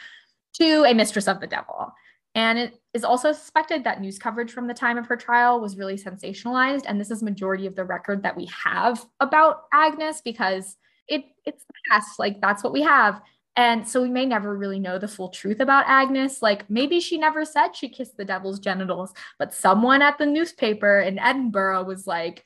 to 0.54 0.84
a 0.84 0.94
mistress 0.94 1.28
of 1.28 1.40
the 1.40 1.48
devil. 1.48 1.92
And 2.36 2.60
it 2.60 2.82
is 2.94 3.06
also 3.06 3.32
suspected 3.32 3.86
that 3.86 4.02
news 4.02 4.20
coverage 4.20 4.52
from 4.52 4.68
the 4.68 4.74
time 4.74 4.98
of 4.98 5.08
her 5.08 5.16
trial 5.16 5.62
was 5.62 5.78
really 5.78 5.96
sensationalized. 5.96 6.84
And 6.86 7.00
this 7.00 7.10
is 7.10 7.24
majority 7.24 7.66
of 7.66 7.76
the 7.76 7.86
record 7.86 8.24
that 8.24 8.36
we 8.36 8.46
have 8.48 9.06
about 9.22 9.64
Agnes 9.74 10.22
because 10.22 10.76
it 11.08 11.24
it's 11.46 11.64
the 11.64 11.74
past. 11.90 12.20
Like 12.20 12.42
that's 12.42 12.62
what 12.62 12.74
we 12.74 12.82
have. 12.82 13.22
And 13.58 13.88
so 13.88 14.02
we 14.02 14.10
may 14.10 14.26
never 14.26 14.56
really 14.58 14.80
know 14.80 15.00
the 15.00 15.08
full 15.08 15.30
truth 15.30 15.62
about 15.62 15.86
Agnes. 15.88 16.42
Like 16.42 16.70
maybe 16.70 17.00
she 17.00 17.18
never 17.18 17.46
said 17.46 17.76
she 17.76 17.88
kissed 17.88 18.18
the 18.18 18.26
devil's 18.26 18.60
genitals, 18.60 19.14
but 19.40 19.54
someone 19.54 20.02
at 20.02 20.18
the 20.18 20.26
newspaper 20.26 21.00
in 21.00 21.20
Edinburgh 21.20 21.84
was 21.84 22.06
like, 22.06 22.44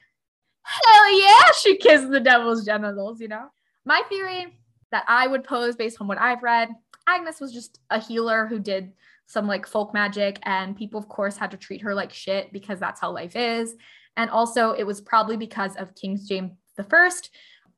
hell 0.62 1.20
yeah, 1.20 1.52
she 1.60 1.78
kissed 1.78 2.10
the 2.10 2.20
devil's 2.20 2.64
genitals, 2.64 3.20
you 3.20 3.28
know? 3.28 3.48
My 3.86 4.04
theory 4.08 4.60
that 4.92 5.06
I 5.08 5.26
would 5.28 5.44
pose 5.44 5.76
based 5.76 6.00
on 6.00 6.08
what 6.08 6.20
I've 6.20 6.44
read 6.44 6.70
Agnes 7.08 7.40
was 7.40 7.52
just 7.52 7.80
a 7.90 8.00
healer 8.00 8.46
who 8.46 8.60
did 8.60 8.94
some 9.26 9.48
like 9.48 9.68
folk 9.68 9.94
magic, 9.94 10.40
and 10.44 10.76
people, 10.76 11.00
of 11.00 11.08
course, 11.08 11.38
had 11.38 11.52
to 11.52 11.58
treat 11.58 11.82
her 11.82 11.94
like 11.94 12.12
shit 12.12 12.52
because 12.52 12.80
that's 12.80 13.00
how 13.00 13.12
life 13.12 13.36
is. 13.36 13.76
And 14.18 14.30
also, 14.30 14.72
it 14.72 14.84
was 14.84 15.02
probably 15.02 15.38
because 15.38 15.76
of 15.76 15.96
King 15.96 16.20
James 16.24 16.52
the 16.76 16.84
First. 16.84 17.30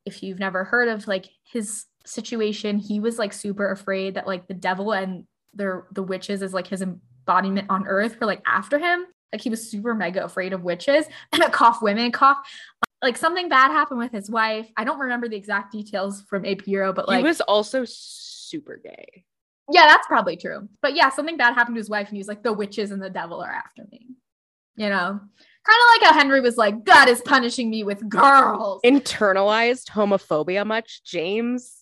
If 0.06 0.24
you've 0.24 0.40
never 0.40 0.64
heard 0.64 0.88
of 0.88 1.08
like 1.08 1.28
his 1.44 1.86
situation, 2.06 2.78
he 2.78 3.00
was 3.00 3.18
like 3.18 3.34
super 3.34 3.72
afraid 3.72 4.16
that 4.16 4.28
like 4.28 4.48
the 4.48 4.54
devil 4.54 4.94
and 4.94 5.26
the 5.54 5.84
the 5.92 6.04
witches 6.04 6.42
is 6.42 6.54
like 6.54 6.68
his 6.68 6.82
embodiment 6.82 7.70
on 7.70 7.88
earth 7.88 8.20
were 8.20 8.28
like 8.28 8.42
after 8.46 8.80
him. 8.80 9.06
Like 9.34 9.42
he 9.42 9.50
was 9.50 9.70
super 9.70 9.94
mega 9.94 10.24
afraid 10.24 10.54
of 10.54 10.64
witches 10.64 11.06
and 11.32 11.42
cough 11.52 11.82
women 11.82 12.12
cough. 12.12 12.38
Like 13.02 13.18
something 13.18 13.50
bad 13.50 13.72
happened 13.72 14.00
with 14.00 14.12
his 14.12 14.30
wife. 14.30 14.70
I 14.78 14.84
don't 14.84 15.00
remember 15.00 15.28
the 15.28 15.36
exact 15.36 15.72
details 15.72 16.22
from 16.22 16.46
AP 16.46 16.68
Euro, 16.68 16.94
but 16.94 17.08
like 17.08 17.18
he 17.18 17.24
was 17.24 17.42
also 17.42 17.84
super 17.86 18.80
gay. 18.84 19.26
Yeah, 19.72 19.88
that's 19.88 20.08
probably 20.08 20.38
true. 20.38 20.68
But 20.82 20.96
yeah, 20.96 21.10
something 21.10 21.38
bad 21.38 21.54
happened 21.54 21.76
to 21.76 21.80
his 21.80 21.90
wife, 21.90 22.08
and 22.08 22.16
he 22.16 22.20
was 22.20 22.28
like, 22.28 22.44
the 22.44 22.54
witches 22.54 22.92
and 22.92 23.02
the 23.02 23.10
devil 23.10 23.42
are 23.42 23.52
after 23.52 23.86
me. 23.92 24.08
You 24.76 24.90
know? 24.90 25.20
Kind 25.64 25.80
of 25.80 26.02
like 26.02 26.10
how 26.10 26.20
Henry 26.20 26.42
was 26.42 26.58
like, 26.58 26.84
God 26.84 27.08
is 27.08 27.22
punishing 27.22 27.70
me 27.70 27.84
with 27.84 28.08
girls. 28.10 28.82
Internalized 28.84 29.90
homophobia 29.90 30.66
much, 30.66 31.04
James? 31.04 31.81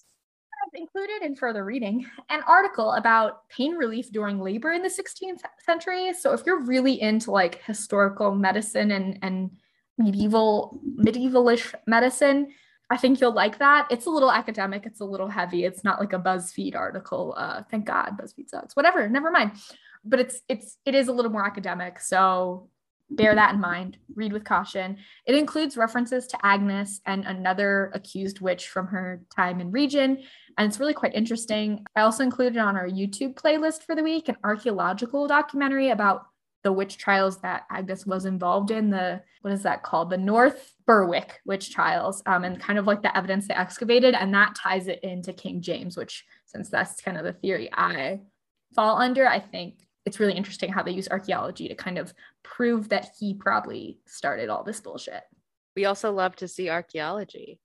I've 0.66 0.80
included 0.80 1.22
in 1.24 1.36
further 1.36 1.64
reading 1.64 2.06
an 2.30 2.42
article 2.48 2.92
about 2.94 3.48
pain 3.50 3.76
relief 3.76 4.12
during 4.12 4.40
labor 4.40 4.72
in 4.72 4.82
the 4.82 4.90
16th 4.90 5.42
century. 5.64 6.14
So 6.14 6.34
if 6.34 6.42
you're 6.46 6.62
really 6.62 7.02
into 7.02 7.32
like 7.32 7.64
historical 7.64 8.36
medicine 8.36 8.92
and, 8.92 9.20
and 9.22 9.52
medieval, 9.98 10.80
medievalish 10.98 11.74
medicine, 11.88 12.50
I 12.90 12.98
think 12.98 13.22
you'll 13.22 13.34
like 13.34 13.60
that. 13.60 13.88
It's 13.92 14.08
a 14.08 14.10
little 14.10 14.32
academic, 14.32 14.86
it's 14.86 15.00
a 15.00 15.06
little 15.06 15.28
heavy. 15.28 15.64
It's 15.64 15.84
not 15.84 16.00
like 16.00 16.14
a 16.14 16.20
BuzzFeed 16.20 16.76
article. 16.76 17.36
Uh, 17.38 17.64
thank 17.70 17.86
God 17.86 18.18
BuzzFeed 18.20 18.50
sucks. 18.50 18.76
Whatever, 18.76 19.08
never 19.08 19.32
mind. 19.32 19.52
But 20.04 20.20
it's 20.20 20.42
it's 20.48 20.78
it 20.86 20.96
is 20.96 21.08
a 21.08 21.12
little 21.12 21.32
more 21.32 21.46
academic. 21.46 22.00
So 22.00 22.70
bear 23.12 23.36
that 23.36 23.54
in 23.54 23.60
mind. 23.60 23.98
Read 24.16 24.34
with 24.34 24.44
caution. 24.44 24.98
It 25.26 25.36
includes 25.36 25.78
references 25.78 26.28
to 26.28 26.46
Agnes 26.46 27.02
and 27.06 27.26
another 27.26 27.92
accused 27.94 28.40
witch 28.40 28.70
from 28.70 28.88
her 28.88 29.22
time 29.36 29.60
and 29.60 29.74
region. 29.74 30.24
And 30.60 30.68
it's 30.68 30.80
really 30.80 30.94
quite 30.94 31.16
interesting. 31.16 31.86
I 31.96 32.02
also 32.02 32.22
included 32.22 32.58
on 32.58 32.76
our 32.76 32.86
YouTube 32.86 33.36
playlist 33.36 33.84
for 33.84 33.96
the 33.96 34.04
week 34.04 34.28
an 34.28 34.36
archaeological 34.44 35.26
documentary 35.26 35.90
about 35.90 36.26
the 36.64 36.74
witch 36.74 36.98
trials 36.98 37.40
that 37.40 37.64
Agnes 37.72 38.06
was 38.06 38.26
involved 38.26 38.70
in. 38.70 38.90
The 38.90 39.22
what 39.40 39.54
is 39.54 39.64
that 39.64 39.84
called? 39.84 40.10
The 40.10 40.18
North 40.18 40.74
Berwick 40.86 41.40
witch 41.46 41.72
trials, 41.72 42.22
um, 42.26 42.44
and 42.44 42.60
kind 42.60 42.78
of 42.78 42.86
like 42.86 43.02
the 43.02 43.18
evidence 43.18 43.48
they 43.48 43.54
excavated, 43.54 44.16
and 44.16 44.34
that 44.34 44.54
ties 44.54 44.90
it 44.90 45.00
into 45.02 45.32
King 45.32 45.62
James, 45.62 45.96
which 45.96 46.26
since 46.46 46.70
that's 46.70 47.00
kind 47.00 47.18
of 47.18 47.24
the 47.24 47.32
theory 47.32 47.70
I 47.72 48.20
fall 48.76 48.98
under, 48.98 49.26
I 49.26 49.40
think 49.40 49.76
it's 50.06 50.20
really 50.20 50.34
interesting 50.34 50.74
how 50.74 50.84
they 50.84 50.92
use 50.92 51.08
archaeology 51.08 51.70
to 51.70 51.76
kind 51.76 51.98
of 51.98 52.14
prove 52.44 52.90
that 52.90 53.12
he 53.18 53.34
probably 53.34 54.00
started 54.06 54.50
all 54.50 54.66
this 54.66 54.82
bullshit. 54.82 55.24
We 55.78 55.86
also 55.86 56.12
love 56.12 56.36
to 56.38 56.50
see 56.50 56.70
archaeology. 56.70 57.62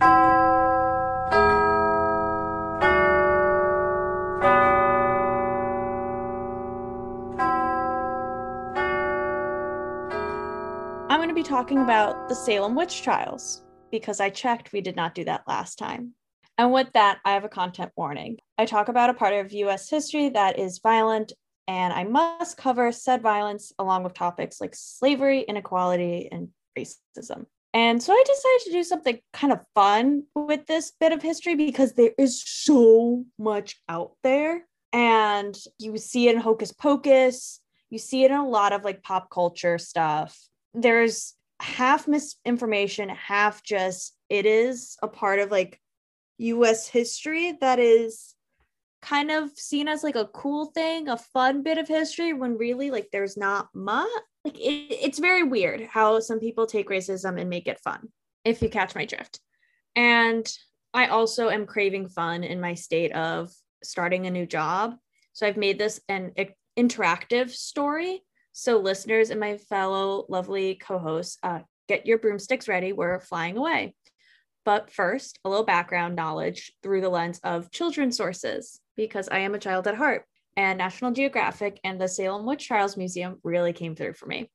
I'm 0.00 0.08
going 11.18 11.28
to 11.28 11.34
be 11.34 11.42
talking 11.42 11.78
about 11.78 12.28
the 12.28 12.34
Salem 12.34 12.74
witch 12.74 13.02
trials 13.02 13.62
because 13.90 14.20
I 14.20 14.30
checked 14.30 14.72
we 14.72 14.80
did 14.80 14.96
not 14.96 15.14
do 15.14 15.24
that 15.24 15.42
last 15.46 15.78
time. 15.78 16.14
And 16.58 16.72
with 16.72 16.92
that, 16.94 17.18
I 17.24 17.32
have 17.32 17.44
a 17.44 17.48
content 17.48 17.92
warning. 17.96 18.38
I 18.58 18.64
talk 18.64 18.88
about 18.88 19.10
a 19.10 19.14
part 19.14 19.34
of 19.34 19.52
US 19.52 19.88
history 19.90 20.28
that 20.30 20.58
is 20.58 20.80
violent, 20.82 21.32
and 21.66 21.92
I 21.92 22.04
must 22.04 22.56
cover 22.56 22.92
said 22.92 23.22
violence 23.22 23.72
along 23.78 24.04
with 24.04 24.14
topics 24.14 24.60
like 24.60 24.74
slavery, 24.74 25.40
inequality, 25.40 26.28
and 26.30 26.48
racism. 26.78 27.46
And 27.74 28.00
so 28.00 28.12
I 28.12 28.22
decided 28.24 28.64
to 28.66 28.70
do 28.70 28.84
something 28.84 29.18
kind 29.32 29.52
of 29.52 29.66
fun 29.74 30.22
with 30.36 30.66
this 30.66 30.92
bit 31.00 31.10
of 31.10 31.20
history 31.20 31.56
because 31.56 31.92
there 31.92 32.12
is 32.16 32.40
so 32.40 33.24
much 33.36 33.82
out 33.88 34.12
there. 34.22 34.64
And 34.92 35.58
you 35.78 35.98
see 35.98 36.28
it 36.28 36.36
in 36.36 36.40
Hocus 36.40 36.72
Pocus, 36.72 37.60
you 37.90 37.98
see 37.98 38.22
it 38.22 38.30
in 38.30 38.36
a 38.36 38.48
lot 38.48 38.72
of 38.72 38.84
like 38.84 39.02
pop 39.02 39.28
culture 39.28 39.76
stuff. 39.78 40.38
There's 40.72 41.34
half 41.60 42.06
misinformation, 42.06 43.08
half 43.08 43.64
just 43.64 44.16
it 44.28 44.46
is 44.46 44.96
a 45.02 45.08
part 45.08 45.40
of 45.40 45.50
like 45.50 45.80
US 46.38 46.86
history 46.86 47.56
that 47.60 47.80
is 47.80 48.34
kind 49.02 49.32
of 49.32 49.50
seen 49.56 49.88
as 49.88 50.04
like 50.04 50.16
a 50.16 50.28
cool 50.28 50.66
thing, 50.66 51.08
a 51.08 51.16
fun 51.16 51.64
bit 51.64 51.78
of 51.78 51.88
history 51.88 52.32
when 52.32 52.56
really 52.56 52.92
like 52.92 53.08
there's 53.10 53.36
not 53.36 53.68
much. 53.74 54.08
Like 54.44 54.58
it, 54.58 54.92
it's 54.92 55.18
very 55.18 55.42
weird 55.42 55.82
how 55.82 56.20
some 56.20 56.38
people 56.38 56.66
take 56.66 56.88
racism 56.88 57.40
and 57.40 57.48
make 57.48 57.66
it 57.66 57.80
fun, 57.80 58.08
if 58.44 58.60
you 58.60 58.68
catch 58.68 58.94
my 58.94 59.06
drift. 59.06 59.40
And 59.96 60.46
I 60.92 61.06
also 61.06 61.48
am 61.48 61.66
craving 61.66 62.08
fun 62.08 62.44
in 62.44 62.60
my 62.60 62.74
state 62.74 63.12
of 63.12 63.50
starting 63.82 64.26
a 64.26 64.30
new 64.30 64.46
job. 64.46 64.96
So 65.32 65.46
I've 65.46 65.56
made 65.56 65.78
this 65.78 66.00
an 66.08 66.32
interactive 66.78 67.50
story. 67.50 68.22
So 68.52 68.78
listeners 68.78 69.30
and 69.30 69.40
my 69.40 69.56
fellow 69.56 70.26
lovely 70.28 70.76
co-hosts, 70.76 71.38
uh, 71.42 71.60
get 71.88 72.06
your 72.06 72.18
broomsticks 72.18 72.68
ready. 72.68 72.92
We're 72.92 73.20
flying 73.20 73.56
away. 73.56 73.94
But 74.64 74.90
first, 74.90 75.38
a 75.44 75.48
little 75.48 75.64
background 75.64 76.16
knowledge 76.16 76.72
through 76.82 77.00
the 77.00 77.08
lens 77.08 77.40
of 77.44 77.70
children's 77.70 78.16
sources, 78.16 78.80
because 78.96 79.28
I 79.28 79.40
am 79.40 79.54
a 79.54 79.58
child 79.58 79.86
at 79.86 79.96
heart, 79.96 80.24
and 80.56 80.78
National 80.78 81.10
Geographic 81.10 81.80
and 81.84 82.00
the 82.00 82.08
Salem 82.08 82.46
Witch 82.46 82.66
Trials 82.66 82.96
Museum 82.96 83.38
really 83.42 83.72
came 83.72 83.94
through 83.94 84.14
for 84.14 84.26
me. 84.26 84.50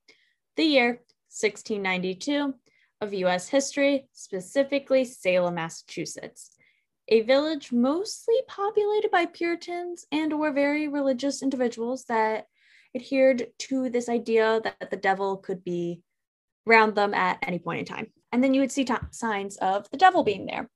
The 0.58 0.64
year 0.64 0.88
1692 1.30 2.54
of 3.02 3.14
US 3.14 3.48
history, 3.48 4.08
specifically 4.14 5.06
Salem, 5.06 5.56
Massachusetts, 5.56 6.52
a 7.08 7.22
village 7.22 7.72
mostly 7.72 8.36
populated 8.48 9.12
by 9.12 9.26
Puritans 9.26 10.06
and 10.12 10.34
or 10.34 10.52
very 10.52 10.88
religious 10.88 11.42
individuals 11.42 12.06
that 12.06 12.46
adhered 12.96 13.48
to 13.60 13.90
this 13.90 14.10
idea 14.10 14.62
that 14.64 14.90
the 14.90 14.98
devil 14.98 15.38
could 15.38 15.64
be 15.64 16.02
around 16.68 16.96
them 16.96 17.14
at 17.14 17.40
any 17.42 17.60
point 17.60 17.80
in 17.80 17.86
time 17.86 18.12
and 18.32 18.44
then 18.44 18.54
you 18.54 18.62
would 18.62 18.72
see 18.72 18.86
t- 18.86 18.94
signs 19.12 19.58
of 19.58 19.90
the 19.90 19.98
devil 19.98 20.24
being 20.24 20.46
there. 20.46 20.70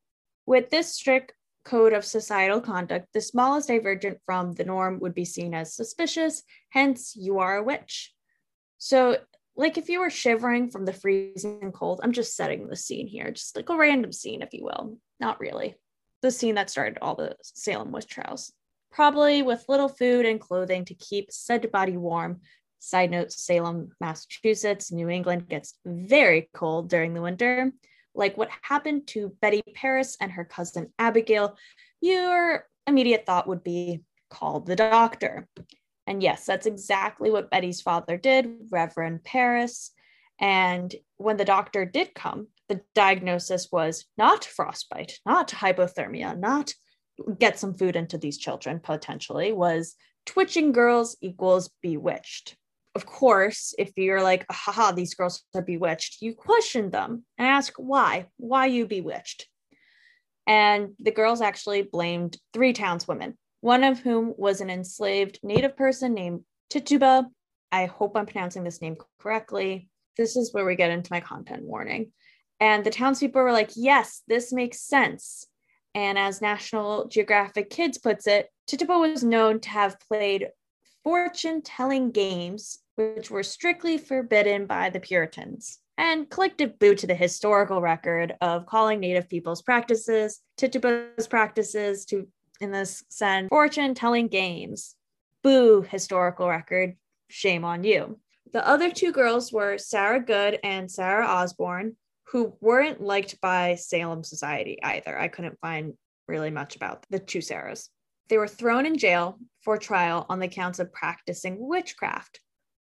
With 0.45 0.69
this 0.69 0.93
strict 0.93 1.33
code 1.65 1.93
of 1.93 2.05
societal 2.05 2.61
conduct, 2.61 3.07
the 3.13 3.21
smallest 3.21 3.67
divergent 3.67 4.19
from 4.25 4.53
the 4.53 4.63
norm 4.63 4.99
would 4.99 5.13
be 5.13 5.25
seen 5.25 5.53
as 5.53 5.75
suspicious, 5.75 6.43
hence, 6.69 7.15
you 7.15 7.39
are 7.39 7.57
a 7.57 7.63
witch. 7.63 8.13
So, 8.77 9.17
like 9.55 9.77
if 9.77 9.87
you 9.87 9.99
were 9.99 10.09
shivering 10.09 10.69
from 10.69 10.85
the 10.85 10.93
freezing 10.93 11.71
cold, 11.71 12.01
I'm 12.03 12.11
just 12.11 12.35
setting 12.35 12.67
the 12.67 12.75
scene 12.75 13.07
here, 13.07 13.31
just 13.31 13.55
like 13.55 13.69
a 13.69 13.77
random 13.77 14.11
scene, 14.11 14.41
if 14.41 14.53
you 14.53 14.63
will. 14.63 14.97
Not 15.19 15.39
really. 15.39 15.75
The 16.21 16.31
scene 16.31 16.55
that 16.55 16.69
started 16.69 16.97
all 17.01 17.15
the 17.15 17.35
Salem 17.43 17.91
witch 17.91 18.07
trials. 18.07 18.51
Probably 18.91 19.41
with 19.41 19.65
little 19.69 19.89
food 19.89 20.25
and 20.25 20.39
clothing 20.39 20.85
to 20.85 20.95
keep 20.95 21.31
said 21.31 21.71
body 21.71 21.97
warm, 21.97 22.41
Side 22.83 23.11
note 23.11 23.31
Salem, 23.31 23.91
Massachusetts, 24.01 24.91
New 24.91 25.07
England 25.07 25.47
gets 25.47 25.75
very 25.85 26.49
cold 26.53 26.89
during 26.89 27.13
the 27.13 27.21
winter. 27.21 27.71
Like 28.15 28.37
what 28.37 28.49
happened 28.61 29.07
to 29.07 29.35
Betty 29.41 29.63
Parris 29.73 30.17
and 30.19 30.31
her 30.31 30.45
cousin 30.45 30.93
Abigail, 30.99 31.57
your 32.01 32.65
immediate 32.87 33.25
thought 33.25 33.47
would 33.47 33.63
be 33.63 34.01
call 34.29 34.59
the 34.59 34.75
doctor. 34.75 35.47
And 36.05 36.21
yes, 36.21 36.45
that's 36.45 36.65
exactly 36.65 37.31
what 37.31 37.49
Betty's 37.49 37.81
father 37.81 38.17
did, 38.17 38.51
Reverend 38.71 39.23
Parris. 39.23 39.91
And 40.39 40.93
when 41.17 41.37
the 41.37 41.45
doctor 41.45 41.85
did 41.85 42.13
come, 42.13 42.47
the 42.67 42.81
diagnosis 42.95 43.69
was 43.71 44.05
not 44.17 44.43
frostbite, 44.43 45.19
not 45.25 45.49
hypothermia, 45.49 46.37
not 46.37 46.73
get 47.39 47.59
some 47.59 47.75
food 47.75 47.95
into 47.95 48.17
these 48.17 48.37
children 48.37 48.79
potentially, 48.79 49.51
was 49.51 49.95
twitching 50.25 50.71
girls 50.71 51.15
equals 51.21 51.69
bewitched 51.81 52.57
of 52.95 53.05
course, 53.05 53.73
if 53.79 53.91
you're 53.95 54.21
like, 54.21 54.45
haha, 54.51 54.91
these 54.91 55.15
girls 55.15 55.43
are 55.55 55.63
bewitched, 55.63 56.21
you 56.21 56.35
question 56.35 56.91
them 56.91 57.25
and 57.37 57.47
ask 57.47 57.73
why, 57.77 58.27
why 58.37 58.67
you 58.67 58.85
bewitched. 58.85 59.47
And 60.45 60.89
the 60.99 61.11
girls 61.11 61.41
actually 61.41 61.83
blamed 61.83 62.37
three 62.53 62.73
townswomen, 62.73 63.33
one 63.61 63.83
of 63.83 63.99
whom 63.99 64.33
was 64.37 64.61
an 64.61 64.69
enslaved 64.69 65.39
native 65.41 65.75
person 65.75 66.13
named 66.13 66.41
Tituba. 66.69 67.25
I 67.71 67.85
hope 67.85 68.15
I'm 68.15 68.27
pronouncing 68.27 68.63
this 68.63 68.81
name 68.81 68.97
correctly. 69.19 69.89
This 70.15 70.35
is 70.35 70.53
where 70.53 70.65
we 70.65 70.75
get 70.75 70.91
into 70.91 71.11
my 71.11 71.21
content 71.21 71.63
warning. 71.63 72.11
And 72.59 72.83
the 72.83 72.91
townspeople 72.91 73.41
were 73.41 73.51
like, 73.51 73.71
yes, 73.75 74.21
this 74.27 74.53
makes 74.53 74.81
sense. 74.81 75.47
And 75.95 76.17
as 76.17 76.41
National 76.41 77.07
Geographic 77.07 77.71
Kids 77.71 77.97
puts 77.97 78.27
it, 78.27 78.49
Tituba 78.67 78.99
was 78.99 79.23
known 79.23 79.59
to 79.61 79.69
have 79.69 79.99
played 79.99 80.49
fortune 81.03 81.61
telling 81.61 82.11
games 82.11 82.79
which 82.95 83.31
were 83.31 83.43
strictly 83.43 83.97
forbidden 83.97 84.65
by 84.65 84.89
the 84.89 84.99
Puritans, 84.99 85.79
and 85.97 86.29
collective 86.29 86.77
boo 86.79 86.95
to 86.95 87.07
the 87.07 87.15
historical 87.15 87.81
record 87.81 88.35
of 88.41 88.65
calling 88.65 88.99
Native 88.99 89.29
people's 89.29 89.61
practices, 89.61 90.41
Tituba's 90.57 91.27
practices 91.27 92.05
to, 92.05 92.27
in 92.61 92.71
this 92.71 93.03
sense, 93.09 93.49
fortune 93.49 93.93
telling 93.93 94.27
games. 94.27 94.95
Boo, 95.43 95.81
historical 95.81 96.47
record, 96.47 96.95
shame 97.27 97.65
on 97.65 97.83
you. 97.83 98.19
The 98.51 98.67
other 98.67 98.91
two 98.91 99.11
girls 99.11 99.51
were 99.51 99.77
Sarah 99.77 100.19
Good 100.19 100.59
and 100.63 100.89
Sarah 100.89 101.25
Osborne, 101.25 101.95
who 102.25 102.55
weren't 102.61 103.01
liked 103.01 103.41
by 103.41 103.75
Salem 103.75 104.23
society 104.23 104.77
either. 104.83 105.17
I 105.17 105.27
couldn't 105.27 105.59
find 105.59 105.93
really 106.27 106.51
much 106.51 106.75
about 106.75 107.05
the 107.09 107.19
two 107.19 107.39
Sarahs. 107.39 107.89
They 108.29 108.37
were 108.37 108.47
thrown 108.47 108.85
in 108.85 108.97
jail 108.97 109.37
for 109.61 109.77
trial 109.77 110.25
on 110.29 110.39
the 110.39 110.47
counts 110.47 110.79
of 110.79 110.93
practicing 110.93 111.57
witchcraft. 111.59 112.39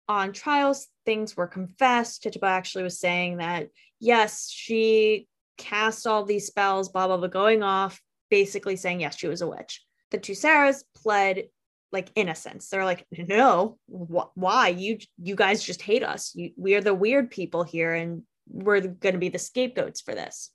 On 0.09 0.33
trials, 0.33 0.89
things 1.05 1.37
were 1.37 1.47
confessed. 1.47 2.23
Tituba 2.23 2.47
actually 2.47 2.85
was 2.85 2.99
saying 2.99 3.39
that, 3.39 3.69
yes, 4.01 4.51
she 4.51 5.29
cast 5.59 6.07
all 6.07 6.25
these 6.25 6.47
spells, 6.47 6.89
blah, 6.89 7.07
blah, 7.07 7.19
blah, 7.19 7.29
going 7.29 7.63
off, 7.63 8.01
basically 8.31 8.77
saying, 8.77 9.01
yes, 9.01 9.19
she 9.19 9.29
was 9.29 9.43
a 9.43 9.47
witch. 9.47 9.85
The 10.11 10.19
two 10.19 10.33
Sarahs 10.33 10.85
pled 10.97 11.45
like 11.93 12.11
innocence. 12.15 12.69
They're 12.69 12.85
like, 12.85 13.07
no, 13.11 13.79
wh- 13.91 14.35
why? 14.35 14.69
You 14.69 14.99
you 15.19 15.35
guys 15.35 15.63
just 15.63 15.83
hate 15.83 16.03
us. 16.03 16.33
You, 16.35 16.53
we 16.57 16.75
are 16.75 16.81
the 16.81 16.95
weird 16.95 17.31
people 17.31 17.63
here, 17.63 17.95
and 17.95 18.23
we're 18.49 18.81
going 18.81 19.15
to 19.15 19.19
be 19.19 19.29
the 19.29 19.39
scapegoats 19.39 20.01
for 20.01 20.15
this. 20.15 20.51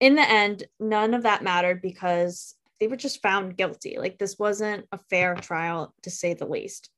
In 0.00 0.14
the 0.14 0.28
end, 0.28 0.64
none 0.80 1.14
of 1.14 1.22
that 1.22 1.42
mattered 1.42 1.82
because 1.82 2.54
they 2.80 2.86
were 2.86 2.96
just 2.96 3.22
found 3.22 3.56
guilty. 3.56 3.96
Like 3.98 4.18
this 4.18 4.38
wasn't 4.38 4.86
a 4.92 4.98
fair 5.10 5.34
trial, 5.34 5.94
to 6.02 6.10
say 6.10 6.34
the 6.34 6.46
least. 6.46 6.90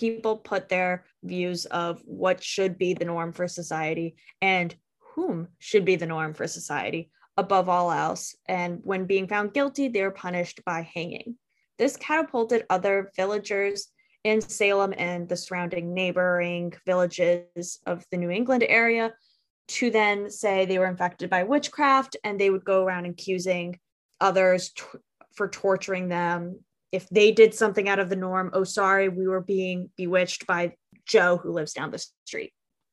People 0.00 0.38
put 0.38 0.70
their 0.70 1.04
views 1.22 1.66
of 1.66 2.00
what 2.06 2.42
should 2.42 2.78
be 2.78 2.94
the 2.94 3.04
norm 3.04 3.34
for 3.34 3.46
society 3.46 4.16
and 4.40 4.74
whom 5.14 5.48
should 5.58 5.84
be 5.84 5.96
the 5.96 6.06
norm 6.06 6.32
for 6.32 6.46
society 6.46 7.10
above 7.36 7.68
all 7.68 7.92
else. 7.92 8.34
And 8.46 8.80
when 8.82 9.04
being 9.04 9.28
found 9.28 9.52
guilty, 9.52 9.88
they 9.88 10.02
were 10.02 10.10
punished 10.10 10.64
by 10.64 10.88
hanging. 10.94 11.36
This 11.78 11.98
catapulted 11.98 12.64
other 12.70 13.12
villagers 13.14 13.88
in 14.24 14.40
Salem 14.40 14.94
and 14.96 15.28
the 15.28 15.36
surrounding 15.36 15.92
neighboring 15.92 16.72
villages 16.86 17.78
of 17.84 18.04
the 18.10 18.16
New 18.16 18.30
England 18.30 18.64
area 18.66 19.12
to 19.68 19.90
then 19.90 20.30
say 20.30 20.64
they 20.64 20.78
were 20.78 20.86
infected 20.86 21.28
by 21.28 21.42
witchcraft 21.42 22.16
and 22.24 22.40
they 22.40 22.48
would 22.48 22.64
go 22.64 22.84
around 22.84 23.04
accusing 23.04 23.78
others 24.18 24.70
t- 24.70 24.82
for 25.34 25.48
torturing 25.48 26.08
them 26.08 26.60
if 26.92 27.08
they 27.08 27.32
did 27.32 27.54
something 27.54 27.88
out 27.88 27.98
of 27.98 28.08
the 28.08 28.16
norm 28.16 28.50
oh 28.52 28.64
sorry 28.64 29.08
we 29.08 29.26
were 29.26 29.40
being 29.40 29.90
bewitched 29.96 30.46
by 30.46 30.72
joe 31.06 31.36
who 31.36 31.52
lives 31.52 31.72
down 31.72 31.90
the 31.90 32.04
street. 32.24 32.52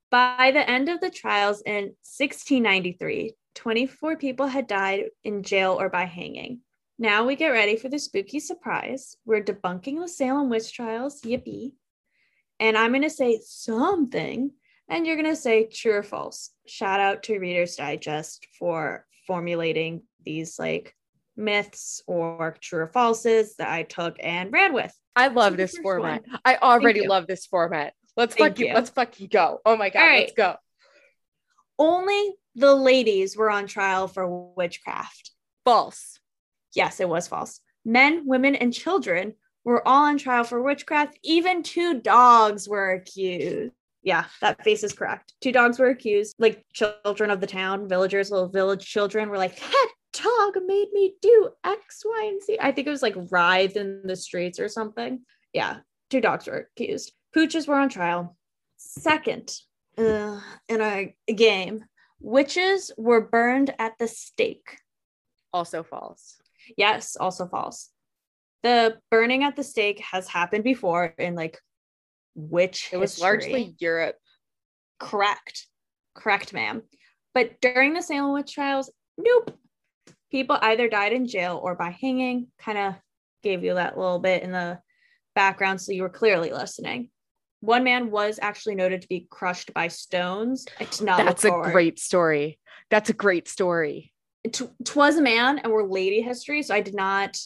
By 0.09 0.51
the 0.51 0.69
end 0.69 0.89
of 0.89 1.01
the 1.01 1.09
trials 1.09 1.61
in 1.65 1.95
1693 2.03 3.35
24 3.55 4.17
people 4.17 4.47
had 4.47 4.67
died 4.67 5.05
in 5.23 5.41
jail 5.41 5.77
or 5.79 5.89
by 5.89 6.05
hanging. 6.05 6.59
Now 6.99 7.25
we 7.25 7.35
get 7.35 7.49
ready 7.49 7.75
for 7.75 7.89
the 7.89 7.99
spooky 7.99 8.39
surprise. 8.39 9.15
We're 9.25 9.43
debunking 9.43 9.99
the 9.99 10.07
salem 10.07 10.49
witch 10.49 10.73
trials 10.73 11.21
yippee. 11.21 11.73
And 12.59 12.77
i'm 12.77 12.91
going 12.91 13.03
to 13.03 13.09
say 13.09 13.39
something 13.43 14.51
and 14.89 15.05
you're 15.05 15.15
going 15.15 15.27
to 15.27 15.35
say 15.35 15.65
true 15.65 15.93
or 15.93 16.03
false. 16.03 16.51
Shout 16.65 16.99
out 16.99 17.23
to 17.23 17.39
Reader's 17.39 17.75
Digest 17.75 18.47
for 18.57 19.05
formulating 19.27 20.03
these 20.23 20.57
like 20.57 20.95
myths 21.37 22.01
or 22.07 22.57
true 22.59 22.81
or 22.81 22.87
falses 22.87 23.55
that 23.57 23.69
I 23.69 23.83
took 23.83 24.17
and 24.21 24.51
ran 24.51 24.73
with. 24.73 24.93
I 25.15 25.27
love 25.27 25.57
this 25.57 25.77
format. 25.77 26.27
One. 26.27 26.39
I 26.45 26.57
already 26.57 27.07
love 27.07 27.27
this 27.27 27.45
format. 27.45 27.93
Let's 28.15 28.35
Thank 28.35 28.55
fucking 28.55 28.67
you. 28.67 28.73
let's 28.73 28.89
fucking 28.89 29.27
go. 29.27 29.59
Oh 29.65 29.77
my 29.77 29.89
god, 29.89 29.99
right. 29.99 30.19
let's 30.21 30.33
go. 30.33 30.55
Only 31.79 32.35
the 32.55 32.73
ladies 32.73 33.37
were 33.37 33.51
on 33.51 33.67
trial 33.67 34.07
for 34.07 34.27
witchcraft. 34.27 35.31
False. 35.63 36.19
Yes, 36.73 36.99
it 36.99 37.09
was 37.09 37.27
false. 37.27 37.59
Men, 37.85 38.23
women, 38.25 38.55
and 38.55 38.73
children 38.73 39.33
were 39.63 39.87
all 39.87 40.05
on 40.05 40.17
trial 40.17 40.43
for 40.43 40.61
witchcraft. 40.61 41.17
Even 41.23 41.63
two 41.63 42.01
dogs 42.01 42.67
were 42.67 42.91
accused 42.91 43.73
yeah, 44.07 44.23
that 44.39 44.63
face 44.63 44.85
is 44.85 44.93
correct. 44.93 45.33
Two 45.41 45.51
dogs 45.51 45.79
were 45.79 45.89
accused, 45.89 46.35
like 46.39 46.65
children 46.71 47.29
of 47.29 47.41
the 47.41 47.47
town, 47.47 47.89
villagers, 47.89 48.31
little 48.31 48.47
village 48.47 48.85
children 48.85 49.29
were 49.29 49.37
like, 49.37 49.61
dog 50.23 50.63
made 50.65 50.87
me 50.93 51.15
do 51.21 51.49
X, 51.63 52.03
Y, 52.05 52.25
and 52.31 52.41
Z. 52.41 52.57
I 52.61 52.71
think 52.71 52.87
it 52.87 52.91
was 52.91 53.01
like 53.01 53.15
writhed 53.29 53.77
in 53.77 54.01
the 54.03 54.15
streets 54.15 54.59
or 54.59 54.69
something. 54.69 55.21
Yeah, 55.53 55.77
two 56.09 56.21
dogs 56.21 56.47
were 56.47 56.69
accused. 56.71 57.13
Pooches 57.35 57.67
were 57.67 57.75
on 57.75 57.89
trial. 57.89 58.35
Second, 58.77 59.53
uh, 59.97 60.39
in 60.69 60.81
a 60.81 61.15
game, 61.33 61.83
witches 62.19 62.91
were 62.97 63.21
burned 63.21 63.73
at 63.79 63.97
the 63.97 64.07
stake. 64.07 64.77
Also 65.53 65.83
false. 65.83 66.37
Yes, 66.75 67.15
also 67.15 67.47
false. 67.47 67.89
The 68.63 68.97
burning 69.09 69.43
at 69.43 69.55
the 69.55 69.63
stake 69.63 69.99
has 69.99 70.27
happened 70.27 70.63
before 70.63 71.13
in 71.17 71.35
like 71.35 71.59
which 72.35 72.89
it 72.91 72.97
was 72.97 73.13
history. 73.13 73.27
largely 73.27 73.75
Europe. 73.79 74.15
Correct. 74.99 75.67
Correct, 76.15 76.53
ma'am. 76.53 76.83
But 77.33 77.61
during 77.61 77.93
the 77.93 78.01
Salem 78.01 78.33
witch 78.33 78.53
trials, 78.53 78.91
nope. 79.17 79.57
People 80.31 80.57
either 80.61 80.89
died 80.89 81.13
in 81.13 81.27
jail 81.27 81.59
or 81.61 81.75
by 81.75 81.89
hanging. 81.89 82.47
Kind 82.57 82.77
of 82.77 82.95
gave 83.43 83.63
you 83.63 83.75
that 83.75 83.97
little 83.97 84.19
bit 84.19 84.43
in 84.43 84.51
the 84.51 84.79
background 85.35 85.79
so 85.79 85.91
you 85.91 86.01
were 86.01 86.09
clearly 86.09 86.51
listening. 86.51 87.09
One 87.61 87.83
man 87.83 88.11
was 88.11 88.39
actually 88.41 88.75
noted 88.75 89.01
to 89.01 89.07
be 89.07 89.27
crushed 89.29 89.73
by 89.73 89.87
stones. 89.87 90.65
It's 90.79 91.01
not 91.01 91.17
That's 91.17 91.45
a 91.45 91.51
great 91.71 91.99
story. 91.99 92.59
That's 92.89 93.09
a 93.09 93.13
great 93.13 93.47
story. 93.47 94.13
It 94.43 94.61
was 94.95 95.17
a 95.17 95.21
man 95.21 95.59
and 95.59 95.71
we're 95.71 95.83
lady 95.83 96.21
history, 96.21 96.61
so 96.63 96.75
I 96.75 96.81
did 96.81 96.95
not 96.95 97.37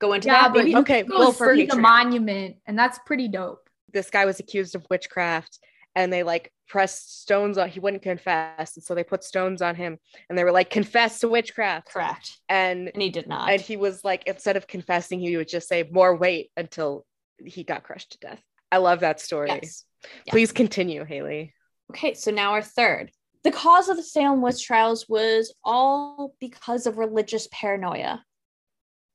go 0.00 0.14
into 0.14 0.28
yeah, 0.28 0.48
that. 0.48 0.54
But 0.54 0.74
okay, 0.80 1.04
well, 1.04 1.32
for 1.32 1.54
the 1.54 1.76
monument, 1.76 2.56
and 2.66 2.78
that's 2.78 2.98
pretty 3.06 3.28
dope 3.28 3.70
this 3.92 4.10
guy 4.10 4.24
was 4.24 4.40
accused 4.40 4.74
of 4.74 4.86
witchcraft 4.90 5.58
and 5.94 6.12
they 6.12 6.22
like 6.22 6.52
pressed 6.68 7.22
stones 7.22 7.58
on 7.58 7.68
he 7.68 7.80
wouldn't 7.80 8.02
confess 8.02 8.76
and 8.76 8.84
so 8.84 8.94
they 8.94 9.02
put 9.02 9.24
stones 9.24 9.60
on 9.60 9.74
him 9.74 9.98
and 10.28 10.38
they 10.38 10.44
were 10.44 10.52
like 10.52 10.70
confess 10.70 11.20
to 11.20 11.28
witchcraft. 11.28 11.88
Correct. 11.88 12.38
And 12.48 12.90
and 12.92 13.02
he 13.02 13.10
did 13.10 13.26
not. 13.26 13.50
and 13.50 13.60
he 13.60 13.76
was 13.76 14.04
like 14.04 14.24
instead 14.26 14.56
of 14.56 14.66
confessing 14.66 15.20
he 15.20 15.36
would 15.36 15.48
just 15.48 15.68
say 15.68 15.88
more 15.90 16.14
weight 16.14 16.50
until 16.56 17.04
he 17.44 17.64
got 17.64 17.82
crushed 17.82 18.12
to 18.12 18.18
death. 18.18 18.42
I 18.70 18.78
love 18.78 19.00
that 19.00 19.20
story. 19.20 19.48
Yes. 19.50 19.84
please 20.28 20.52
continue 20.52 21.04
haley. 21.04 21.54
Okay 21.90 22.14
so 22.14 22.30
now 22.30 22.52
our 22.52 22.62
third. 22.62 23.10
The 23.42 23.50
cause 23.50 23.88
of 23.88 23.96
the 23.96 24.02
salem 24.02 24.42
witch 24.42 24.64
trials 24.64 25.08
was 25.08 25.54
all 25.64 26.34
because 26.40 26.86
of 26.86 26.98
religious 26.98 27.48
paranoia. 27.50 28.22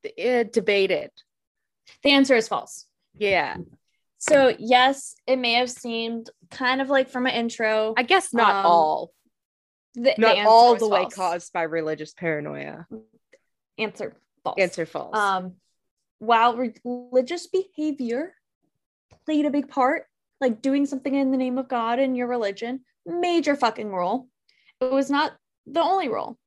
It 0.04 0.14
eh, 0.18 0.44
debated. 0.52 1.12
The 2.04 2.12
answer 2.12 2.36
is 2.36 2.48
false. 2.48 2.86
Yeah 3.14 3.58
so 4.28 4.56
yes, 4.58 5.16
it 5.28 5.38
may 5.38 5.54
have 5.54 5.70
seemed 5.70 6.30
kind 6.52 6.82
of 6.82 6.90
like 6.90 7.10
from 7.10 7.26
an 7.28 7.34
intro. 7.34 7.94
I 7.98 8.04
guess 8.04 8.34
not 8.34 8.56
um, 8.56 8.66
all. 8.66 9.12
The, 9.96 10.16
not 10.18 10.36
the 10.36 10.44
all 10.44 10.76
the 10.76 10.88
way 10.88 11.06
caused 11.06 11.54
by 11.54 11.64
religious 11.64 12.14
paranoia. 12.14 12.88
Answer 13.78 14.16
false. 14.44 14.56
Answer 14.58 14.86
false. 14.86 15.16
Um, 15.16 15.56
while 16.20 16.58
re- 16.58 16.74
religious 16.84 17.48
behavior 17.48 18.34
played 19.26 19.46
a 19.46 19.52
big 19.52 19.70
part, 19.70 20.06
like 20.42 20.62
doing 20.62 20.86
something 20.86 21.14
in 21.14 21.32
the 21.32 21.38
name 21.38 21.58
of 21.58 21.68
God 21.68 22.00
in 22.00 22.16
your 22.16 22.28
religion, 22.28 22.82
major 23.06 23.56
fucking 23.56 23.92
role. 23.92 24.28
It 24.82 24.92
was 24.92 25.10
not 25.10 25.34
the 25.66 25.82
only 25.82 26.10
role. 26.10 26.38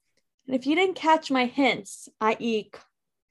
And 0.47 0.57
if 0.57 0.67
you 0.67 0.75
didn't 0.75 0.97
catch 0.97 1.31
my 1.31 1.47
hints, 1.47 2.09
i.e., 2.21 2.71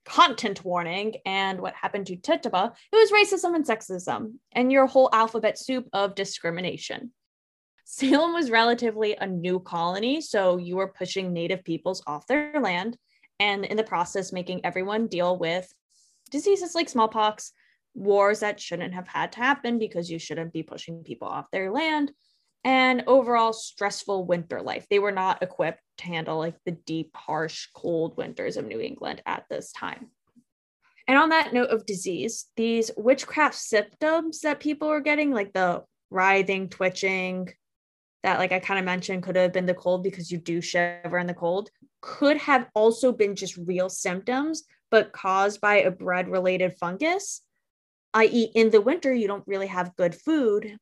content 0.07 0.63
warning 0.63 1.15
and 1.25 1.59
what 1.59 1.75
happened 1.75 2.07
to 2.07 2.15
Tituba, 2.15 2.73
it 2.91 2.95
was 2.95 3.11
racism 3.11 3.55
and 3.55 3.65
sexism 3.65 4.35
and 4.53 4.71
your 4.71 4.87
whole 4.87 5.09
alphabet 5.11 5.59
soup 5.59 5.87
of 5.93 6.15
discrimination. 6.15 7.11
Salem 7.83 8.33
was 8.33 8.49
relatively 8.49 9.15
a 9.15 9.27
new 9.27 9.59
colony, 9.59 10.21
so 10.21 10.57
you 10.57 10.75
were 10.75 10.93
pushing 10.97 11.31
native 11.33 11.63
peoples 11.63 12.01
off 12.07 12.27
their 12.27 12.59
land 12.59 12.97
and 13.39 13.65
in 13.65 13.77
the 13.77 13.83
process 13.83 14.33
making 14.33 14.61
everyone 14.65 15.07
deal 15.07 15.37
with 15.37 15.71
diseases 16.31 16.73
like 16.73 16.89
smallpox, 16.89 17.51
wars 17.93 18.39
that 18.39 18.59
shouldn't 18.59 18.93
have 18.93 19.07
had 19.07 19.31
to 19.33 19.39
happen 19.39 19.79
because 19.79 20.09
you 20.09 20.19
shouldn't 20.19 20.53
be 20.53 20.63
pushing 20.63 21.03
people 21.03 21.27
off 21.27 21.51
their 21.51 21.71
land, 21.71 22.11
and 22.63 23.03
overall 23.07 23.53
stressful 23.53 24.25
winter 24.25 24.61
life. 24.61 24.85
They 24.89 24.99
were 24.99 25.11
not 25.11 25.41
equipped 25.41 25.81
to 25.97 26.05
handle 26.05 26.37
like 26.37 26.55
the 26.65 26.71
deep, 26.71 27.11
harsh, 27.15 27.67
cold 27.73 28.17
winters 28.17 28.57
of 28.57 28.65
New 28.65 28.79
England 28.79 29.21
at 29.25 29.45
this 29.49 29.71
time. 29.71 30.09
And 31.07 31.17
on 31.17 31.29
that 31.29 31.53
note 31.53 31.69
of 31.69 31.85
disease, 31.85 32.47
these 32.57 32.91
witchcraft 32.97 33.55
symptoms 33.55 34.41
that 34.41 34.59
people 34.59 34.89
were 34.89 34.99
getting, 34.99 35.31
like 35.31 35.53
the 35.53 35.83
writhing, 36.09 36.69
twitching, 36.69 37.49
that 38.23 38.39
like 38.39 38.51
I 38.51 38.59
kind 38.59 38.79
of 38.79 38.85
mentioned 38.85 39.23
could 39.23 39.37
have 39.37 39.53
been 39.53 39.65
the 39.65 39.73
cold 39.73 40.03
because 40.03 40.31
you 40.31 40.37
do 40.37 40.59
shiver 40.59 41.17
in 41.17 41.27
the 41.27 41.33
cold, 41.33 41.69
could 42.01 42.37
have 42.37 42.67
also 42.73 43.11
been 43.11 43.35
just 43.35 43.57
real 43.57 43.89
symptoms, 43.89 44.63
but 44.91 45.13
caused 45.13 45.61
by 45.61 45.75
a 45.75 45.91
bread 45.91 46.27
related 46.27 46.77
fungus, 46.77 47.41
i.e., 48.13 48.51
in 48.53 48.69
the 48.69 48.81
winter, 48.81 49.13
you 49.13 49.27
don't 49.27 49.47
really 49.47 49.67
have 49.67 49.95
good 49.95 50.13
food 50.13 50.77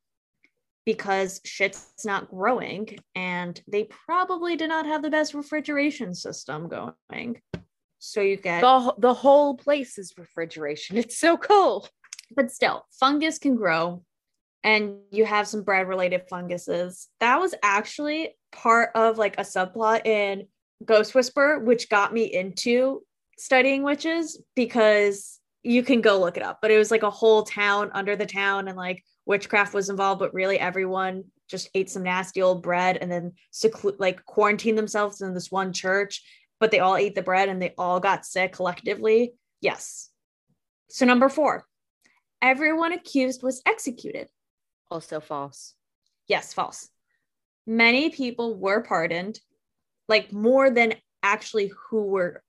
because 0.85 1.41
shit's 1.43 2.05
not 2.05 2.29
growing 2.29 2.97
and 3.15 3.61
they 3.67 3.85
probably 3.85 4.55
did 4.55 4.69
not 4.69 4.85
have 4.85 5.01
the 5.01 5.09
best 5.09 5.33
refrigeration 5.33 6.13
system 6.13 6.67
going. 6.67 7.41
So 7.99 8.21
you 8.21 8.37
get 8.37 8.61
the, 8.61 8.93
the 8.99 9.13
whole 9.13 9.57
place 9.57 9.97
is 9.97 10.13
refrigeration. 10.17 10.97
It's 11.05 11.17
so 11.17 11.37
cool. 11.37 11.87
But 12.35 12.51
still, 12.51 12.85
fungus 12.99 13.39
can 13.39 13.55
grow 13.55 14.03
and 14.63 14.97
you 15.11 15.25
have 15.25 15.47
some 15.47 15.63
bread 15.63 15.87
related 15.87 16.23
funguses. 16.29 17.07
That 17.19 17.39
was 17.39 17.55
actually 17.63 18.35
part 18.51 18.91
of 18.95 19.17
like 19.17 19.37
a 19.37 19.43
subplot 19.43 20.05
in 20.05 20.47
Ghost 20.83 21.15
Whisper, 21.15 21.59
which 21.59 21.89
got 21.89 22.13
me 22.13 22.23
into 22.25 23.01
studying 23.37 23.83
witches 23.83 24.41
because 24.55 25.39
you 25.63 25.83
can 25.83 26.01
go 26.01 26.19
look 26.19 26.37
it 26.37 26.43
up. 26.43 26.59
But 26.61 26.71
it 26.71 26.77
was 26.77 26.91
like 26.91 27.03
a 27.03 27.09
whole 27.09 27.43
town 27.43 27.91
under 27.93 28.15
the 28.15 28.25
town 28.25 28.67
and 28.67 28.77
like 28.77 29.03
witchcraft 29.25 29.73
was 29.73 29.89
involved, 29.89 30.19
but 30.19 30.33
really 30.33 30.59
everyone 30.59 31.25
just 31.49 31.69
ate 31.75 31.89
some 31.89 32.03
nasty 32.03 32.41
old 32.41 32.63
bread 32.63 32.97
and 32.99 33.11
then 33.11 33.33
like 33.99 34.25
quarantined 34.25 34.77
themselves 34.77 35.21
in 35.21 35.33
this 35.33 35.51
one 35.51 35.73
church, 35.73 36.23
but 36.59 36.71
they 36.71 36.79
all 36.79 36.95
ate 36.95 37.15
the 37.15 37.21
bread 37.21 37.49
and 37.49 37.61
they 37.61 37.73
all 37.77 37.99
got 37.99 38.25
sick 38.25 38.53
collectively. 38.53 39.33
Yes. 39.61 40.09
So 40.89 41.05
number 41.05 41.29
four, 41.29 41.65
everyone 42.41 42.93
accused 42.93 43.43
was 43.43 43.61
executed. 43.65 44.27
Also 44.89 45.19
false. 45.19 45.73
Yes, 46.27 46.53
false. 46.53 46.89
Many 47.67 48.09
people 48.09 48.55
were 48.55 48.83
pardoned, 48.83 49.39
like 50.07 50.31
more 50.31 50.69
than 50.69 50.93
actually 51.23 51.71
who 51.89 52.03
were 52.03 52.43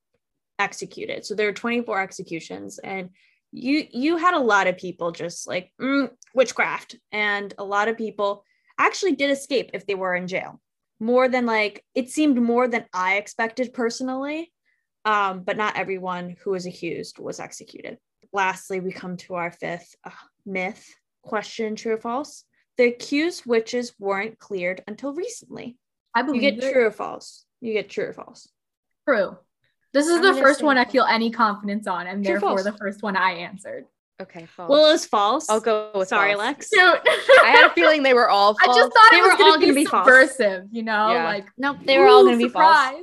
executed. 0.58 1.24
So 1.24 1.34
there 1.34 1.46
were 1.46 1.52
24 1.52 2.00
executions 2.00 2.78
and 2.78 3.10
you 3.56 3.86
you 3.90 4.16
had 4.18 4.34
a 4.34 4.38
lot 4.40 4.66
of 4.66 4.76
people 4.76 5.12
just 5.12 5.46
like 5.46 5.72
mm, 5.80 6.10
witchcraft 6.34 6.96
and 7.10 7.54
a 7.58 7.64
lot 7.64 7.88
of 7.88 7.96
people 7.96 8.44
actually 8.78 9.16
did 9.16 9.30
escape 9.30 9.70
if 9.72 9.86
they 9.86 9.94
were 9.94 10.14
in 10.14 10.26
jail. 10.28 10.60
More 11.00 11.28
than 11.28 11.46
like 11.46 11.84
it 11.94 12.10
seemed 12.10 12.40
more 12.40 12.68
than 12.68 12.84
I 12.92 13.16
expected 13.16 13.72
personally. 13.72 14.52
Um, 15.04 15.42
but 15.44 15.56
not 15.56 15.76
everyone 15.76 16.36
who 16.42 16.50
was 16.50 16.66
accused 16.66 17.18
was 17.20 17.38
executed. 17.38 17.96
Lastly, 18.32 18.80
we 18.80 18.90
come 18.90 19.16
to 19.18 19.34
our 19.34 19.52
fifth 19.52 19.94
uh, 20.04 20.10
myth 20.44 20.84
question 21.22 21.76
true 21.76 21.94
or 21.94 21.98
false? 21.98 22.44
The 22.76 22.84
accused 22.88 23.46
witches 23.46 23.94
weren't 23.98 24.38
cleared 24.38 24.82
until 24.86 25.14
recently. 25.14 25.76
I 26.14 26.22
believe 26.22 26.42
You 26.42 26.50
get 26.50 26.62
it. 26.64 26.72
true 26.72 26.86
or 26.86 26.90
false. 26.90 27.44
You 27.60 27.72
get 27.72 27.88
true 27.88 28.06
or 28.06 28.12
false. 28.12 28.48
True. 29.08 29.38
This 29.96 30.06
is 30.09 30.16
I'm 30.16 30.35
the 30.35 30.40
first 30.42 30.62
one 30.62 30.76
I 30.78 30.85
feel 30.85 31.04
any 31.04 31.30
confidence 31.30 31.87
on, 31.87 32.06
and 32.06 32.22
True, 32.24 32.32
therefore 32.35 32.50
false. 32.50 32.64
the 32.64 32.72
first 32.72 33.02
one 33.02 33.16
I 33.16 33.32
answered. 33.32 33.87
Okay, 34.20 34.46
false. 34.46 34.68
Well, 34.70 34.94
it's 34.94 35.06
false. 35.06 35.48
I'll 35.50 35.61
go 35.61 35.90
with 35.94 36.09
Sorry, 36.09 36.32
false. 36.35 36.44
Lex. 36.44 36.68
Shoot. 36.74 36.98
I 37.44 37.50
had 37.50 37.70
a 37.70 37.74
feeling 37.74 38.02
they 38.02 38.14
were 38.14 38.28
all 38.28 38.54
false. 38.54 38.76
I 38.76 38.80
just 38.80 38.92
thought 38.92 39.09
They 39.11 39.18
it 39.18 39.22
was 39.22 39.32
were 39.32 39.38
gonna 39.38 39.50
all 39.52 39.59
be 39.59 39.64
gonna 39.66 39.74
be 39.74 39.85
false. 39.85 40.06
subversive, 40.06 40.64
you 40.70 40.82
know, 40.82 41.12
Yeah. 41.12 41.24
like 41.24 41.46
Nope, 41.59 41.78
they 41.85 41.98
were 41.98 42.06
all 42.09 42.22
going 42.24 42.38
to 42.38 42.44
be 42.46 42.50
false. 42.50 42.94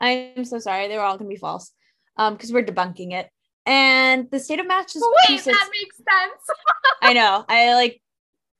I'm 0.00 0.44
so 0.44 0.58
sorry. 0.58 0.88
They 0.88 0.96
were 0.96 1.02
all 1.02 1.18
going 1.18 1.28
to 1.28 1.34
be 1.34 1.38
false. 1.40 1.72
Um, 2.16 2.34
because 2.34 2.52
we're 2.52 2.64
debunking 2.64 3.12
it. 3.12 3.28
And 3.66 4.30
the 4.30 4.38
state 4.40 4.58
of 4.60 4.66
matches. 4.66 5.02
Wait, 5.02 5.30
Massachusetts. 5.36 5.58
that 5.58 5.70
makes 5.72 5.96
sense. 5.96 6.42
I 7.02 7.12
know. 7.12 7.44
I 7.48 7.74
like 7.74 8.00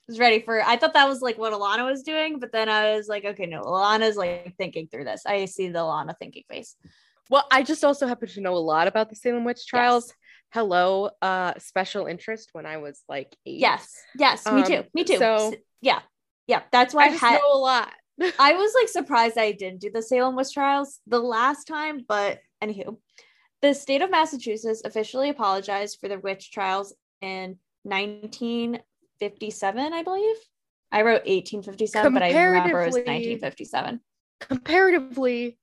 was 0.09 0.19
ready 0.19 0.41
for. 0.41 0.61
I 0.63 0.77
thought 0.77 0.95
that 0.95 1.09
was 1.09 1.21
like 1.23 1.39
what 1.39 1.53
Alana 1.53 1.89
was 1.89 2.03
doing, 2.03 2.39
but 2.39 2.53
then 2.53 2.69
I 2.69 2.97
was 2.97 3.09
like, 3.09 3.25
okay, 3.25 3.47
no, 3.47 3.63
Alana's 3.63 4.17
like 4.17 4.55
thinking 4.59 4.89
through 4.89 5.05
this. 5.05 5.23
I 5.27 5.45
see 5.47 5.69
the 5.69 5.79
Alana 5.81 6.15
thinking 6.19 6.43
face. 6.51 6.77
Well, 7.31 7.47
I 7.51 7.63
just 7.63 7.83
also 7.85 8.07
happen 8.07 8.29
to 8.29 8.41
know 8.41 8.55
a 8.55 8.59
lot 8.59 8.87
about 8.89 9.09
the 9.09 9.17
Salem 9.17 9.45
witch 9.45 9.67
trials. 9.67 10.13
Hello, 10.53 11.11
uh, 11.23 11.55
special 11.59 12.07
interest 12.07 12.49
when 12.53 12.67
I 12.67 12.79
was 12.79 13.03
like 13.09 13.35
eight. 13.47 13.61
Yes, 13.61 13.89
yes, 14.19 14.45
me 14.47 14.63
Um, 14.63 14.67
too. 14.67 14.85
Me 14.93 15.05
too. 15.05 15.17
so- 15.17 15.53
S- 15.53 15.55
yeah, 15.81 16.01
yeah. 16.49 16.63
That's 16.73 16.93
why 16.93 17.05
I 17.05 17.07
I 17.07 17.11
had. 17.11 17.39
know 17.41 17.53
a 17.53 17.57
lot. 17.59 17.93
I 18.39 18.55
was 18.55 18.75
like 18.75 18.89
surprised 18.89 19.39
I 19.39 19.53
didn't 19.53 19.81
do 19.81 19.91
the 19.95 20.03
Salem 20.03 20.35
witch 20.35 20.53
trials 20.53 20.99
the 21.07 21.21
last 21.21 21.67
time, 21.69 22.05
but 22.07 22.41
anywho, 22.63 22.99
the 23.63 23.73
state 23.75 24.03
of 24.03 24.11
Massachusetts 24.11 24.83
officially 24.85 25.29
apologized 25.31 25.99
for 26.01 26.09
the 26.09 26.19
witch 26.19 26.51
trials 26.51 26.93
in 27.23 27.59
1957, 27.85 29.93
I 29.93 30.03
believe. 30.03 30.37
I 30.93 31.03
wrote 31.03 31.25
1857, 31.27 32.13
but 32.13 32.23
I 32.25 32.33
remember 32.33 32.83
it 32.83 32.87
was 32.87 32.95
1957. 32.97 34.01
Comparatively, 34.41 35.57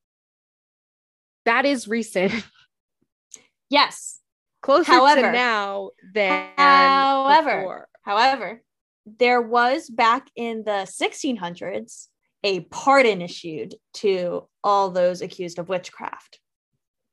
that 1.47 1.65
is 1.65 1.87
recent. 1.87 2.33
Yes. 3.69 4.21
Closer 4.61 4.89
However- 4.93 5.23
to 5.23 5.31
now 5.33 5.89
than 6.13 6.47
However- 6.57 7.59
before. 7.59 7.89
However, 8.03 8.63
there 9.05 9.41
was 9.41 9.89
back 9.89 10.29
in 10.37 10.63
the 10.63 10.85
1600s 10.87 12.07
a 12.45 12.61
pardon 12.61 13.21
issued 13.21 13.75
to 13.95 14.47
all 14.63 14.89
those 14.89 15.21
accused 15.21 15.59
of 15.59 15.67
witchcraft. 15.67 16.39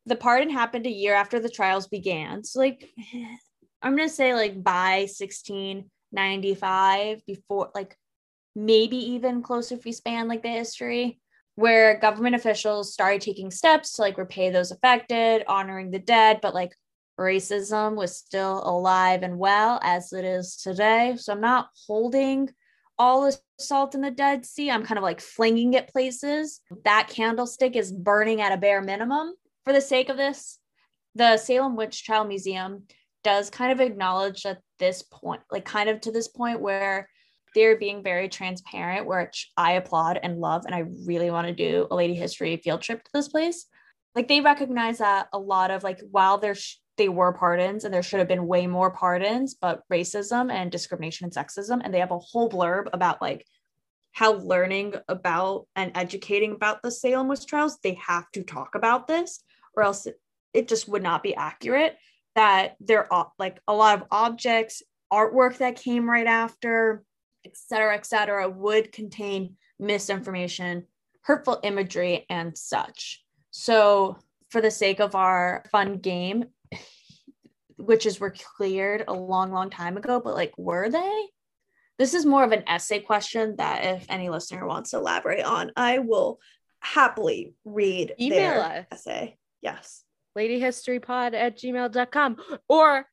The 0.07 0.15
pardon 0.15 0.49
happened 0.51 0.87
a 0.87 0.91
year 0.91 1.15
after 1.15 1.41
the 1.41 1.49
trials 1.49 1.89
began. 1.89 2.45
So, 2.45 2.61
like, 2.61 2.89
I'm 3.83 3.97
going 3.97 4.09
to 4.09 4.15
say, 4.15 4.33
like, 4.35 4.63
by 4.63 5.09
1695, 5.11 7.27
before, 7.27 7.71
like, 7.75 7.97
maybe 8.55 8.97
even 8.97 9.43
closer 9.43 9.75
if 9.75 9.85
we 9.85 9.91
span, 9.93 10.29
like, 10.29 10.43
the 10.43 10.49
history, 10.51 11.19
where 11.57 11.99
government 11.99 12.35
officials 12.35 12.93
started 12.93 13.21
taking 13.21 13.51
steps 13.51 13.93
to, 13.93 14.03
like, 14.03 14.19
repay 14.19 14.51
those 14.51 14.71
affected, 14.71 15.45
honoring 15.47 15.91
the 15.91 15.99
dead, 15.99 16.41
but, 16.43 16.55
like, 16.55 16.75
racism 17.19 17.95
was 17.95 18.17
still 18.17 18.63
alive 18.69 19.23
and 19.23 19.39
well 19.39 19.79
as 19.83 20.13
it 20.13 20.25
is 20.25 20.57
today. 20.57 21.15
So 21.17 21.33
I'm 21.33 21.41
not 21.41 21.69
holding 21.87 22.51
all 22.99 23.23
the 23.23 23.37
salt 23.59 23.95
in 23.95 24.01
the 24.01 24.11
Dead 24.11 24.45
Sea. 24.45 24.71
I'm 24.71 24.85
kind 24.85 24.99
of 24.99 25.05
like 25.05 25.21
flinging 25.21 25.75
it 25.75 25.89
places. 25.89 26.61
That 26.85 27.09
candlestick 27.09 27.77
is 27.77 27.93
burning 27.93 28.41
at 28.41 28.53
a 28.53 28.57
bare 28.57 28.83
minimum. 28.83 29.35
For 29.65 29.73
the 29.73 29.81
sake 29.81 30.09
of 30.09 30.17
this, 30.17 30.59
the 31.15 31.37
Salem 31.37 31.77
Witch 31.77 32.05
Trial 32.05 32.25
Museum 32.25 32.85
does 33.23 33.51
kind 33.51 33.73
of 33.73 33.81
acknowledge 33.81 34.45
at 34.45 34.61
this 34.79 35.03
point, 35.03 35.41
like 35.51 35.65
kind 35.65 35.89
of 35.89 36.01
to 36.03 36.13
this 36.13 36.29
point 36.29 36.61
where 36.61 37.09
they're 37.55 37.79
being 37.79 38.03
very 38.03 38.29
transparent, 38.29 39.07
which 39.07 39.51
I 39.57 39.73
applaud 39.73 40.19
and 40.23 40.39
love. 40.41 40.65
And 40.67 40.75
I 40.75 40.85
really 41.07 41.31
want 41.31 41.47
to 41.47 41.55
do 41.55 41.87
a 41.91 41.95
lady 41.95 42.15
history 42.15 42.57
field 42.57 42.83
trip 42.83 43.03
to 43.05 43.11
this 43.15 43.29
place. 43.29 43.67
Like 44.15 44.29
they 44.29 44.41
recognize 44.41 44.99
that 44.99 45.29
a 45.33 45.39
lot 45.39 45.71
of 45.71 45.83
like 45.83 46.01
while 46.11 46.39
there's 46.39 46.81
they 46.97 47.09
were 47.09 47.33
pardons 47.33 47.85
and 47.85 47.93
there 47.93 48.03
should 48.03 48.21
have 48.21 48.29
been 48.29 48.47
way 48.47 48.67
more 48.67 48.91
pardons, 48.91 49.55
but 49.55 49.83
racism 49.93 50.53
and 50.53 50.71
discrimination 50.71 51.25
and 51.25 51.35
sexism. 51.35 51.81
And 51.83 51.93
they 51.93 51.99
have 51.99 52.13
a 52.13 52.19
whole 52.19 52.49
blurb 52.49 52.89
about 52.93 53.21
like 53.21 53.45
how 54.13 54.35
learning 54.35 54.95
about 55.09 55.67
and 55.75 55.91
educating 55.97 56.53
about 56.53 56.83
the 56.83 56.93
Salem 56.93 57.27
witch 57.27 57.47
trials, 57.47 57.79
they 57.83 57.95
have 57.95 58.31
to 58.33 58.45
talk 58.45 58.77
about 58.77 59.09
this, 59.09 59.43
or 59.75 59.83
else 59.83 60.07
it 60.53 60.69
just 60.69 60.89
would 60.89 61.03
not 61.03 61.25
be 61.25 61.35
accurate. 61.35 61.97
That 62.37 62.77
there 62.81 63.13
are 63.13 63.33
like 63.39 63.61
a 63.67 63.75
lot 63.75 64.01
of 64.01 64.07
objects, 64.13 64.83
artwork 65.13 65.59
that 65.59 65.77
came 65.77 66.09
right 66.09 66.27
after, 66.27 67.03
et 67.45 67.57
cetera, 67.57 67.95
et 67.95 68.07
cetera, 68.07 68.49
would 68.49 68.93
contain 68.93 69.57
misinformation, 69.79 70.87
hurtful 71.23 71.61
imagery, 71.63 72.27
and 72.29 72.57
such. 72.57 73.23
So, 73.51 74.19
for 74.51 74.61
the 74.61 74.71
sake 74.71 75.01
of 75.01 75.15
our 75.15 75.65
fun 75.73 75.99
game, 75.99 76.45
witches 77.79 78.21
were 78.21 78.35
cleared 78.57 79.05
a 79.09 79.13
long, 79.13 79.53
long 79.53 79.71
time 79.71 79.97
ago, 79.97 80.21
but 80.25 80.35
like, 80.35 80.53
were 80.57 80.89
they? 80.89 81.27
This 81.99 82.15
is 82.15 82.27
more 82.27 82.43
of 82.45 82.53
an 82.53 82.65
essay 82.69 83.01
question 83.01 83.57
that 83.57 83.85
if 83.85 84.07
any 84.09 84.29
listener 84.29 84.67
wants 84.67 84.91
to 84.91 84.97
elaborate 84.99 85.45
on, 85.45 85.71
I 85.77 85.99
will 86.01 86.41
happily 86.81 87.55
read 87.65 88.15
Email 88.21 88.39
their 88.39 88.61
us. 88.61 88.87
essay. 88.93 89.39
Yes. 89.63 90.05
ladyhistorypod 90.37 91.35
at 91.35 91.57
gmail.com 91.59 92.37
or 92.69 93.07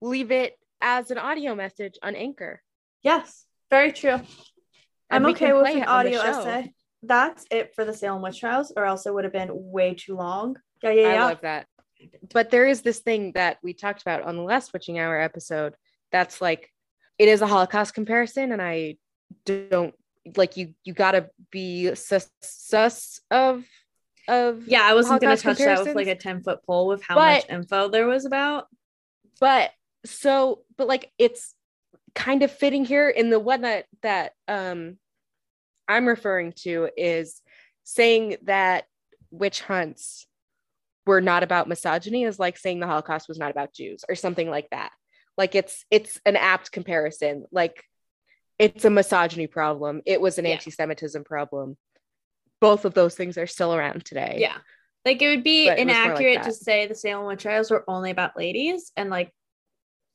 leave 0.00 0.30
it 0.30 0.58
as 0.80 1.10
an 1.10 1.18
audio 1.18 1.54
message 1.54 1.98
on 2.02 2.16
Anchor. 2.16 2.62
Yes. 3.02 3.44
Very 3.72 3.90
true. 3.90 4.10
And 4.12 4.26
I'm 5.10 5.26
okay 5.26 5.54
with 5.54 5.66
an 5.66 5.84
audio 5.84 6.20
essay. 6.20 6.74
That's 7.02 7.46
it 7.50 7.74
for 7.74 7.86
the 7.86 7.94
Salem 7.94 8.20
witch 8.20 8.38
trials, 8.38 8.70
or 8.76 8.84
else 8.84 9.06
it 9.06 9.14
would 9.14 9.24
have 9.24 9.32
been 9.32 9.48
way 9.50 9.94
too 9.94 10.14
long. 10.14 10.56
Yeah, 10.82 10.90
yeah, 10.90 11.12
yeah. 11.14 11.24
I 11.24 11.28
love 11.30 11.40
that. 11.40 11.66
But 12.34 12.50
there 12.50 12.66
is 12.66 12.82
this 12.82 12.98
thing 12.98 13.32
that 13.32 13.56
we 13.62 13.72
talked 13.72 14.02
about 14.02 14.24
on 14.24 14.36
the 14.36 14.42
last 14.42 14.74
Witching 14.74 14.98
Hour 14.98 15.18
episode 15.18 15.74
that's 16.10 16.42
like 16.42 16.70
it 17.18 17.28
is 17.28 17.40
a 17.40 17.46
Holocaust 17.46 17.94
comparison, 17.94 18.52
and 18.52 18.60
I 18.60 18.98
don't 19.46 19.94
like 20.36 20.58
you 20.58 20.74
you 20.84 20.92
gotta 20.92 21.30
be 21.50 21.94
sus, 21.94 22.28
sus 22.42 23.20
of 23.30 23.64
of 24.28 24.68
yeah, 24.68 24.82
I 24.82 24.92
wasn't 24.92 25.22
to 25.22 25.36
touch 25.38 25.58
that 25.58 25.82
with 25.82 25.96
like 25.96 26.08
a 26.08 26.14
10 26.14 26.42
foot 26.42 26.60
pole 26.66 26.88
with 26.88 27.02
how 27.02 27.14
But- 27.14 27.48
much 27.48 27.50
info 27.50 27.88
there 27.88 28.06
was 28.06 28.26
about. 28.26 28.66
but 29.40 29.70
so 30.04 30.60
but 30.76 30.88
like 30.88 31.10
it's 31.16 31.54
kind 32.14 32.42
of 32.42 32.50
fitting 32.50 32.84
here. 32.84 33.08
In 33.08 33.30
the 33.30 33.40
one 33.40 33.62
that 33.62 33.86
that 34.02 34.32
um 34.48 34.98
i'm 35.88 36.06
referring 36.06 36.52
to 36.52 36.88
is 36.96 37.42
saying 37.84 38.36
that 38.42 38.84
witch 39.30 39.60
hunts 39.62 40.26
were 41.06 41.20
not 41.20 41.42
about 41.42 41.68
misogyny 41.68 42.22
is 42.24 42.38
like 42.38 42.56
saying 42.56 42.78
the 42.78 42.86
holocaust 42.86 43.28
was 43.28 43.38
not 43.38 43.50
about 43.50 43.74
jews 43.74 44.04
or 44.08 44.14
something 44.14 44.48
like 44.48 44.68
that. 44.70 44.92
Like 45.36 45.54
it's 45.54 45.84
it's 45.90 46.20
an 46.24 46.36
apt 46.36 46.70
comparison. 46.70 47.46
Like 47.50 47.82
it's 48.58 48.84
a 48.84 48.90
misogyny 48.90 49.46
problem. 49.48 50.02
It 50.06 50.20
was 50.20 50.38
an 50.38 50.44
Yeah. 50.44 50.52
anti-semitism 50.52 51.24
problem. 51.24 51.76
Both 52.60 52.84
of 52.84 52.94
those 52.94 53.16
things 53.16 53.36
are 53.38 53.46
still 53.48 53.74
around 53.74 54.04
today. 54.04 54.36
Yeah. 54.38 54.58
Like 55.04 55.20
it 55.20 55.28
would 55.28 55.42
be 55.42 55.66
But 55.66 55.78
it 55.78 55.88
like 55.88 55.96
inaccurate 55.96 56.42
to 56.44 56.52
say 56.52 56.86
the 56.86 56.94
Salem 56.94 57.26
witch 57.26 57.42
trials 57.42 57.70
were 57.70 57.84
only 57.88 58.10
about 58.12 58.36
ladies 58.36 58.92
and 58.96 59.10
like 59.10 59.32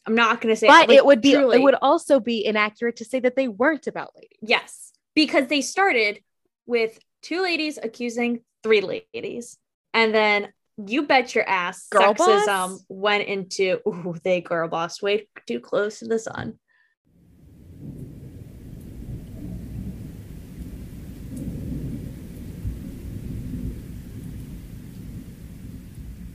I'm 0.07 0.15
not 0.15 0.39
going 0.39 0.53
to 0.53 0.59
say 0.59 0.67
but 0.67 0.87
like, 0.87 0.97
it 0.97 1.05
would 1.05 1.21
be 1.21 1.33
truly. 1.33 1.57
it 1.57 1.61
would 1.61 1.75
also 1.81 2.21
be 2.21 2.45
inaccurate 2.45 2.95
to 2.97 3.05
say 3.05 3.19
that 3.19 3.35
they 3.35 3.49
weren't 3.49 3.87
about 3.87 4.15
ladies. 4.15 4.39
Yes, 4.41 4.93
because 5.13 5.47
they 5.47 5.61
started 5.61 6.21
with 6.65 6.97
two 7.21 7.41
ladies 7.41 7.77
accusing 7.81 8.39
three 8.63 8.79
ladies, 9.13 9.57
and 9.93 10.15
then 10.15 10.53
you 10.77 11.03
bet 11.03 11.35
your 11.35 11.47
ass 11.47 11.87
Girl 11.89 12.13
sexism 12.13 12.45
boss? 12.45 12.85
went 12.87 13.27
into 13.27 13.79
ooh, 13.85 14.15
they 14.23 14.39
girl 14.39 14.69
boss 14.69 15.01
way 15.01 15.27
too 15.45 15.59
close 15.59 15.99
to 15.99 16.05
the 16.05 16.19
sun. 16.19 16.57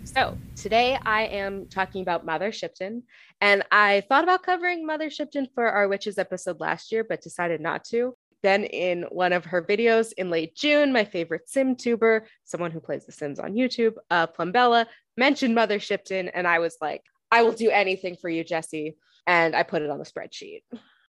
So 0.05 0.37
today 0.63 0.97
I 1.05 1.23
am 1.23 1.67
talking 1.69 2.03
about 2.03 2.25
Mother 2.25 2.53
Shipton, 2.53 3.03
and 3.41 3.65
I 3.73 4.03
thought 4.09 4.23
about 4.23 4.45
covering 4.45 4.87
Mother 4.87 5.11
Shipton 5.11 5.49
for 5.57 5.67
our 5.67 5.89
witches 5.89 6.19
episode 6.19 6.61
last 6.61 6.93
year, 6.93 7.03
but 7.03 7.21
decided 7.21 7.61
not 7.61 7.83
to. 7.87 8.15
Then, 8.45 8.63
in 8.63 9.03
one 9.11 9.33
of 9.33 9.45
her 9.47 9.61
videos 9.61 10.13
in 10.17 10.31
late 10.31 10.55
June, 10.55 10.93
my 10.93 11.05
favorite 11.05 11.49
sim 11.49 11.75
tuber, 11.75 12.29
someone 12.45 12.71
who 12.71 12.79
plays 12.79 13.05
The 13.05 13.11
Sims 13.11 13.41
on 13.41 13.55
YouTube, 13.55 13.95
uh, 14.09 14.29
Plumbella, 14.29 14.87
mentioned 15.17 15.57
Mother 15.57 15.81
Shipton, 15.81 16.29
and 16.29 16.47
I 16.47 16.61
was 16.61 16.77
like, 16.81 17.03
I 17.33 17.43
will 17.43 17.53
do 17.53 17.71
anything 17.71 18.15
for 18.15 18.29
you, 18.29 18.45
Jesse. 18.45 18.97
And 19.27 19.57
I 19.57 19.65
put 19.65 19.83
it 19.83 19.91
on 19.91 19.99
the 19.99 20.05
spreadsheet. 20.05 20.63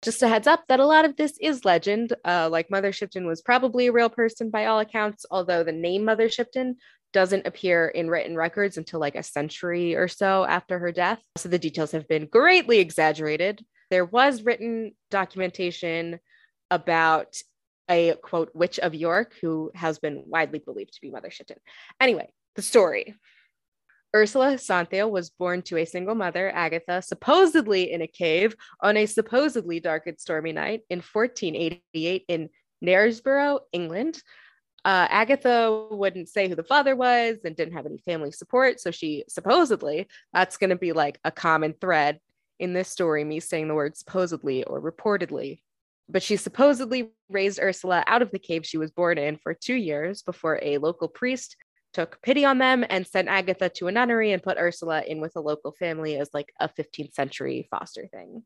Just 0.03 0.21
a 0.21 0.27
heads 0.27 0.47
up 0.47 0.65
that 0.67 0.79
a 0.79 0.85
lot 0.85 1.05
of 1.05 1.15
this 1.15 1.37
is 1.39 1.63
legend. 1.63 2.13
Uh, 2.25 2.49
like 2.51 2.69
Mother 2.69 2.91
Shipton 2.91 3.25
was 3.25 3.41
probably 3.41 3.87
a 3.87 3.91
real 3.91 4.09
person 4.09 4.49
by 4.49 4.65
all 4.65 4.79
accounts, 4.79 5.25
although 5.31 5.63
the 5.63 5.71
name 5.71 6.03
Mother 6.03 6.29
Shipton 6.29 6.75
doesn't 7.13 7.47
appear 7.47 7.87
in 7.87 8.09
written 8.09 8.35
records 8.35 8.77
until 8.77 8.99
like 8.99 9.15
a 9.15 9.23
century 9.23 9.95
or 9.95 10.07
so 10.07 10.43
after 10.43 10.79
her 10.79 10.91
death. 10.91 11.21
So 11.37 11.47
the 11.47 11.59
details 11.59 11.91
have 11.91 12.07
been 12.07 12.25
greatly 12.25 12.79
exaggerated. 12.79 13.63
There 13.89 14.03
was 14.03 14.41
written 14.41 14.93
documentation 15.09 16.19
about 16.69 17.37
a 17.89 18.15
quote 18.23 18.49
witch 18.53 18.79
of 18.79 18.95
York 18.95 19.33
who 19.41 19.71
has 19.75 19.99
been 19.99 20.23
widely 20.25 20.59
believed 20.59 20.93
to 20.95 21.01
be 21.01 21.11
Mother 21.11 21.29
Shipton. 21.29 21.57
Anyway, 22.01 22.31
the 22.55 22.61
story. 22.61 23.15
Ursula 24.15 24.58
Santheo 24.58 25.10
was 25.10 25.32
born 25.32 25.63
to 25.63 25.78
a 25.78 25.86
single 25.86 26.13
mother, 26.13 26.52
Agatha, 26.52 27.02
supposedly 27.02 27.91
in 27.91 28.04
a 28.04 28.08
cave 28.08 28.56
on 28.80 28.95
a 28.95 29.08
supposedly 29.08 29.80
dark 29.80 30.06
and 30.06 30.19
stormy 30.19 30.52
night 30.52 30.82
in 30.89 30.99
1488 30.99 32.26
in 32.28 32.49
Knaresborough, 32.84 33.62
England. 33.71 34.21
Uh, 34.86 35.08
Agatha 35.10 35.88
wouldn't 35.89 36.30
say 36.30 36.47
who 36.47 36.56
the 36.56 36.63
father 36.63 36.95
was 36.95 37.38
and 37.43 37.56
didn't 37.56 37.73
have 37.73 37.86
any 37.86 37.97
family 37.99 38.32
support. 38.32 38.80
So 38.80 38.91
she 38.91 39.23
supposedly, 39.30 40.08
that's 40.32 40.58
going 40.58 40.71
to 40.71 40.76
be 40.76 40.91
like 40.91 41.19
a 41.23 41.32
common 41.32 41.73
thread 41.80 42.19
in 42.60 42.73
this 42.73 42.89
story, 42.89 43.23
me 43.23 43.39
saying 43.39 43.67
the 43.67 43.73
word 43.73 43.97
supposedly 43.97 44.63
or 44.63 44.80
reportedly. 44.80 45.62
But 46.10 46.21
she 46.21 46.36
supposedly 46.36 47.12
raised 47.30 47.60
Ursula 47.60 48.04
out 48.06 48.21
of 48.21 48.30
the 48.30 48.39
cave 48.39 48.65
she 48.65 48.78
was 48.78 48.91
born 48.91 49.17
in 49.17 49.38
for 49.38 49.54
two 49.54 49.73
years 49.73 50.21
before 50.21 50.60
a 50.62 50.78
local 50.78 51.08
priest 51.08 51.56
took 51.93 52.21
pity 52.21 52.43
on 52.43 52.58
them 52.58 52.86
and 52.89 53.06
sent 53.06 53.27
Agatha 53.27 53.69
to 53.69 53.88
a 53.88 53.91
nunnery 53.91 54.32
and 54.32 54.43
put 54.43 54.58
Ursula 54.58 55.03
in 55.06 55.21
with 55.21 55.36
a 55.36 55.41
local 55.41 55.71
family 55.71 56.17
as 56.17 56.29
like 56.34 56.51
a 56.60 56.67
15th 56.67 57.13
century 57.13 57.67
foster 57.69 58.08
thing. 58.08 58.43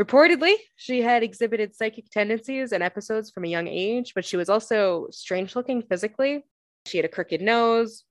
Reportedly, 0.00 0.54
she 0.76 1.02
had 1.02 1.22
exhibited 1.22 1.74
psychic 1.74 2.08
tendencies 2.10 2.72
and 2.72 2.84
episodes 2.84 3.30
from 3.30 3.44
a 3.44 3.48
young 3.48 3.66
age, 3.66 4.12
but 4.14 4.24
she 4.24 4.36
was 4.36 4.48
also 4.48 5.08
strange 5.10 5.56
looking 5.56 5.82
physically. 5.82 6.44
She 6.86 6.98
had 6.98 7.04
a 7.04 7.08
crooked 7.08 7.42
nose. 7.42 8.04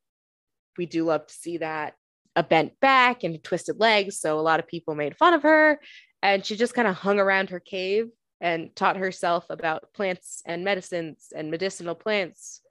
We 0.78 0.86
do 0.86 1.06
love 1.06 1.26
to 1.28 1.34
see 1.34 1.58
that. 1.60 1.96
A 2.36 2.44
bent 2.44 2.80
back 2.82 3.24
and 3.24 3.42
twisted 3.42 3.80
legs. 3.80 4.20
So 4.20 4.38
a 4.38 4.42
lot 4.42 4.60
of 4.60 4.68
people 4.68 4.96
made 4.96 5.18
fun 5.18 5.34
of 5.34 5.44
her. 5.44 5.80
And 6.22 6.46
she 6.46 6.58
just 6.58 6.74
kind 6.74 6.88
of 6.88 6.96
hung 6.96 7.20
around 7.20 7.52
her 7.52 7.60
cave 7.60 8.10
and 8.42 8.76
taught 8.76 8.98
herself 8.98 9.46
about 9.50 9.94
plants 9.94 10.44
and 10.46 10.66
medicines 10.66 11.30
and 11.36 11.50
medicinal 11.50 11.96
plants, 11.96 12.62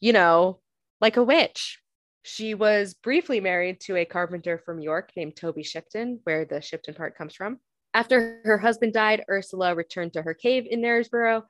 you 0.00 0.14
know, 0.14 0.61
like 1.02 1.18
a 1.18 1.22
witch. 1.22 1.80
She 2.22 2.54
was 2.54 2.94
briefly 2.94 3.40
married 3.40 3.80
to 3.82 3.96
a 3.96 4.04
carpenter 4.04 4.56
from 4.64 4.80
York 4.80 5.10
named 5.16 5.34
Toby 5.36 5.64
Shipton, 5.64 6.20
where 6.22 6.44
the 6.44 6.62
Shipton 6.62 6.94
part 6.94 7.18
comes 7.18 7.34
from. 7.34 7.58
After 7.92 8.40
her 8.44 8.56
husband 8.56 8.92
died, 8.94 9.24
Ursula 9.28 9.74
returned 9.74 10.12
to 10.14 10.22
her 10.22 10.32
cave 10.32 10.64
in 10.70 10.80
Knaresborough 10.80 11.42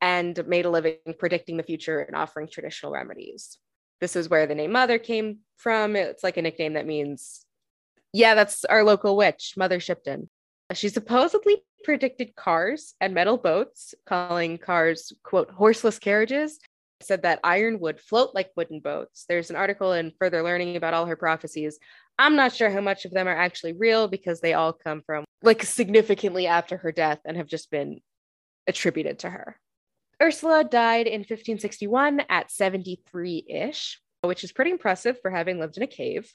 and 0.00 0.44
made 0.48 0.64
a 0.64 0.70
living 0.70 0.96
predicting 1.18 1.58
the 1.58 1.62
future 1.62 2.00
and 2.00 2.16
offering 2.16 2.48
traditional 2.50 2.90
remedies. 2.90 3.58
This 4.00 4.16
is 4.16 4.30
where 4.30 4.46
the 4.46 4.54
name 4.54 4.72
Mother 4.72 4.98
came 4.98 5.40
from. 5.58 5.94
It's 5.94 6.24
like 6.24 6.38
a 6.38 6.42
nickname 6.42 6.72
that 6.72 6.86
means, 6.86 7.44
yeah, 8.12 8.34
that's 8.34 8.64
our 8.64 8.82
local 8.82 9.16
witch, 9.16 9.54
Mother 9.56 9.78
Shipton. 9.78 10.30
She 10.72 10.88
supposedly 10.88 11.62
predicted 11.84 12.34
cars 12.34 12.94
and 13.00 13.12
metal 13.12 13.36
boats, 13.36 13.94
calling 14.06 14.56
cars, 14.58 15.12
quote, 15.22 15.50
horseless 15.50 15.98
carriages, 15.98 16.58
said 17.00 17.22
that 17.22 17.40
iron 17.44 17.80
would 17.80 18.00
float 18.00 18.34
like 18.34 18.50
wooden 18.56 18.80
boats. 18.80 19.24
There's 19.28 19.50
an 19.50 19.56
article 19.56 19.92
in 19.92 20.12
Further 20.18 20.42
Learning 20.42 20.76
about 20.76 20.94
all 20.94 21.06
her 21.06 21.16
prophecies. 21.16 21.78
I'm 22.18 22.34
not 22.34 22.52
sure 22.52 22.70
how 22.70 22.80
much 22.80 23.04
of 23.04 23.12
them 23.12 23.28
are 23.28 23.36
actually 23.36 23.74
real 23.74 24.08
because 24.08 24.40
they 24.40 24.54
all 24.54 24.72
come 24.72 25.02
from 25.06 25.24
like 25.42 25.62
significantly 25.62 26.46
after 26.46 26.76
her 26.78 26.92
death 26.92 27.20
and 27.24 27.36
have 27.36 27.46
just 27.46 27.70
been 27.70 28.00
attributed 28.66 29.20
to 29.20 29.30
her. 29.30 29.56
Ursula 30.20 30.64
died 30.64 31.06
in 31.06 31.20
1561 31.20 32.22
at 32.28 32.50
73 32.50 33.44
ish, 33.48 34.00
which 34.22 34.42
is 34.42 34.52
pretty 34.52 34.72
impressive 34.72 35.20
for 35.22 35.30
having 35.30 35.60
lived 35.60 35.76
in 35.76 35.84
a 35.84 35.86
cave. 35.86 36.32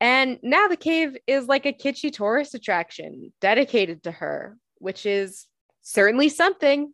And 0.00 0.38
now 0.42 0.68
the 0.68 0.76
cave 0.76 1.16
is 1.26 1.46
like 1.46 1.64
a 1.64 1.72
kitschy 1.72 2.12
tourist 2.12 2.54
attraction 2.54 3.32
dedicated 3.40 4.02
to 4.02 4.10
her, 4.10 4.58
which 4.78 5.06
is 5.06 5.46
certainly 5.80 6.28
something. 6.28 6.92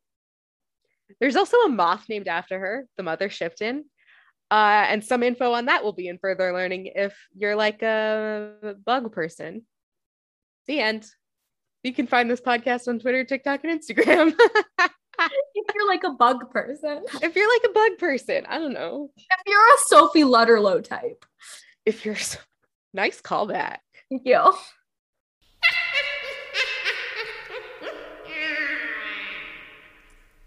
There's 1.21 1.37
also 1.37 1.57
a 1.59 1.69
moth 1.69 2.05
named 2.09 2.29
after 2.29 2.59
her, 2.59 2.87
the 2.97 3.03
Mother 3.03 3.31
Shipton. 3.31 3.85
Uh, 4.51 4.87
and 4.89 5.05
some 5.05 5.23
info 5.23 5.53
on 5.53 5.67
that 5.67 5.85
will 5.85 5.93
be 5.93 6.09
in 6.09 6.19
further 6.19 6.53
learning 6.55 6.91
if 6.95 7.15
you're 7.37 7.57
like 7.57 7.83
a 7.83 8.75
bug 8.87 9.13
person. 9.13 9.67
The 10.67 10.81
end. 10.81 11.07
You 11.83 11.93
can 11.93 12.07
find 12.07 12.31
this 12.31 12.41
podcast 12.41 12.89
on 12.89 12.99
Twitter, 12.99 13.25
TikTok, 13.25 13.65
and 13.65 13.81
Instagram. 13.81 14.35
if 14.79 15.75
you're 15.75 15.87
like 15.89 16.05
a 16.05 16.11
bug 16.11 16.51
person, 16.51 17.03
if 17.23 17.37
you're 17.37 17.53
like 17.53 17.71
a 17.71 17.73
bug 17.73 17.99
person, 17.99 18.47
I 18.49 18.59
don't 18.59 18.73
know. 18.73 19.11
if 19.17 19.43
you're 19.47 19.61
a 19.61 19.79
Sophie 19.87 20.23
Lutterlough 20.25 20.85
type, 20.85 21.25
If 21.87 22.05
you're 22.05 22.17
so- 22.17 22.41
nice 22.95 23.21
callback. 23.21 23.79
thank 24.11 24.23
you. 24.25 24.53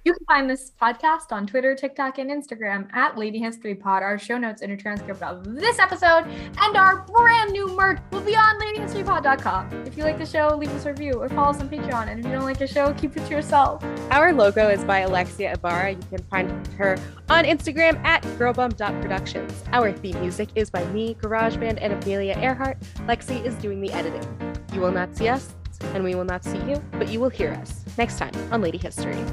You 0.03 0.13
can 0.13 0.25
find 0.25 0.49
this 0.49 0.71
podcast 0.81 1.31
on 1.31 1.45
Twitter, 1.45 1.75
TikTok, 1.75 2.17
and 2.17 2.31
Instagram 2.31 2.91
at 2.91 3.19
Lady 3.19 3.37
History 3.37 3.75
Pod. 3.75 4.01
Our 4.01 4.17
show 4.17 4.39
notes 4.39 4.63
and 4.63 4.71
a 4.71 4.77
transcript 4.77 5.21
of 5.21 5.43
this 5.55 5.77
episode 5.77 6.25
and 6.59 6.75
our 6.75 7.03
brand 7.03 7.51
new 7.51 7.67
merch 7.75 7.99
will 8.11 8.21
be 8.21 8.35
on 8.35 8.59
ladyhistorypod.com. 8.59 9.85
If 9.85 9.95
you 9.95 10.03
like 10.03 10.17
the 10.17 10.25
show, 10.25 10.55
leave 10.57 10.71
us 10.71 10.85
a 10.87 10.89
review 10.89 11.13
or 11.13 11.29
follow 11.29 11.51
us 11.51 11.59
on 11.59 11.69
Patreon. 11.69 12.07
And 12.07 12.19
if 12.19 12.25
you 12.25 12.31
don't 12.31 12.45
like 12.45 12.57
the 12.57 12.65
show, 12.65 12.93
keep 12.93 13.15
it 13.15 13.25
to 13.25 13.29
yourself. 13.29 13.83
Our 14.09 14.33
logo 14.33 14.69
is 14.69 14.83
by 14.83 14.99
Alexia 15.01 15.53
Ibarra. 15.53 15.91
You 15.91 16.03
can 16.09 16.23
find 16.23 16.67
her 16.77 16.97
on 17.29 17.45
Instagram 17.45 18.03
at 18.03 18.23
girlbum.productions. 18.39 19.63
Our 19.71 19.91
theme 19.91 20.19
music 20.19 20.49
is 20.55 20.71
by 20.71 20.83
me, 20.85 21.15
GarageBand, 21.21 21.77
and 21.79 21.93
Amelia 21.93 22.35
Earhart. 22.39 22.79
Lexi 23.07 23.45
is 23.45 23.53
doing 23.55 23.79
the 23.79 23.91
editing. 23.91 24.25
You 24.73 24.81
will 24.81 24.91
not 24.91 25.15
see 25.15 25.27
us, 25.27 25.53
and 25.93 26.03
we 26.03 26.15
will 26.15 26.25
not 26.25 26.43
see 26.43 26.57
you, 26.57 26.81
but 26.93 27.09
you 27.09 27.19
will 27.19 27.29
hear 27.29 27.51
us 27.51 27.83
next 27.99 28.17
time 28.17 28.33
on 28.51 28.61
Lady 28.61 28.79
History. 28.79 29.23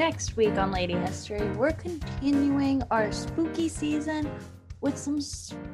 Next 0.00 0.34
week 0.34 0.56
on 0.56 0.72
Lady 0.72 0.94
History, 0.94 1.46
we're 1.50 1.72
continuing 1.72 2.82
our 2.90 3.12
spooky 3.12 3.68
season 3.68 4.30
with 4.80 4.96
some 4.96 5.18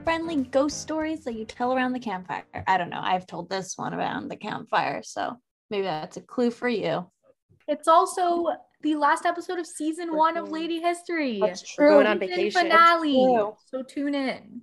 friendly 0.03 0.43
ghost 0.43 0.81
stories 0.81 1.23
that 1.23 1.37
you 1.37 1.45
tell 1.45 1.73
around 1.73 1.93
the 1.93 2.01
campfire. 2.01 2.43
I 2.67 2.77
don't 2.77 2.91
know. 2.91 3.01
I've 3.01 3.29
told 3.29 3.49
this 3.49 3.79
one 3.79 3.95
around 3.95 4.27
the 4.27 4.37
campfire, 4.37 5.05
so 5.05 5.37
maybe 5.71 5.85
that's 5.85 6.17
a 6.17 6.23
clue 6.23 6.51
for 6.51 6.69
you. 6.69 7.09
It's 7.69 7.87
also 7.87 8.49
the 8.83 8.97
last 8.97 9.27
episode 9.27 9.61
of 9.61 9.67
season 9.67 10.13
one 10.17 10.37
of 10.37 10.51
Lady 10.51 10.81
History. 10.81 11.39
That's 11.41 11.61
Season 11.61 11.75
true. 11.77 11.87
We're 11.87 11.93
going 11.93 12.07
on 12.09 12.19
vacation. 12.19 12.63
Finale. 12.63 13.53
So 13.71 13.85
tune 13.85 14.17
in. 14.17 14.63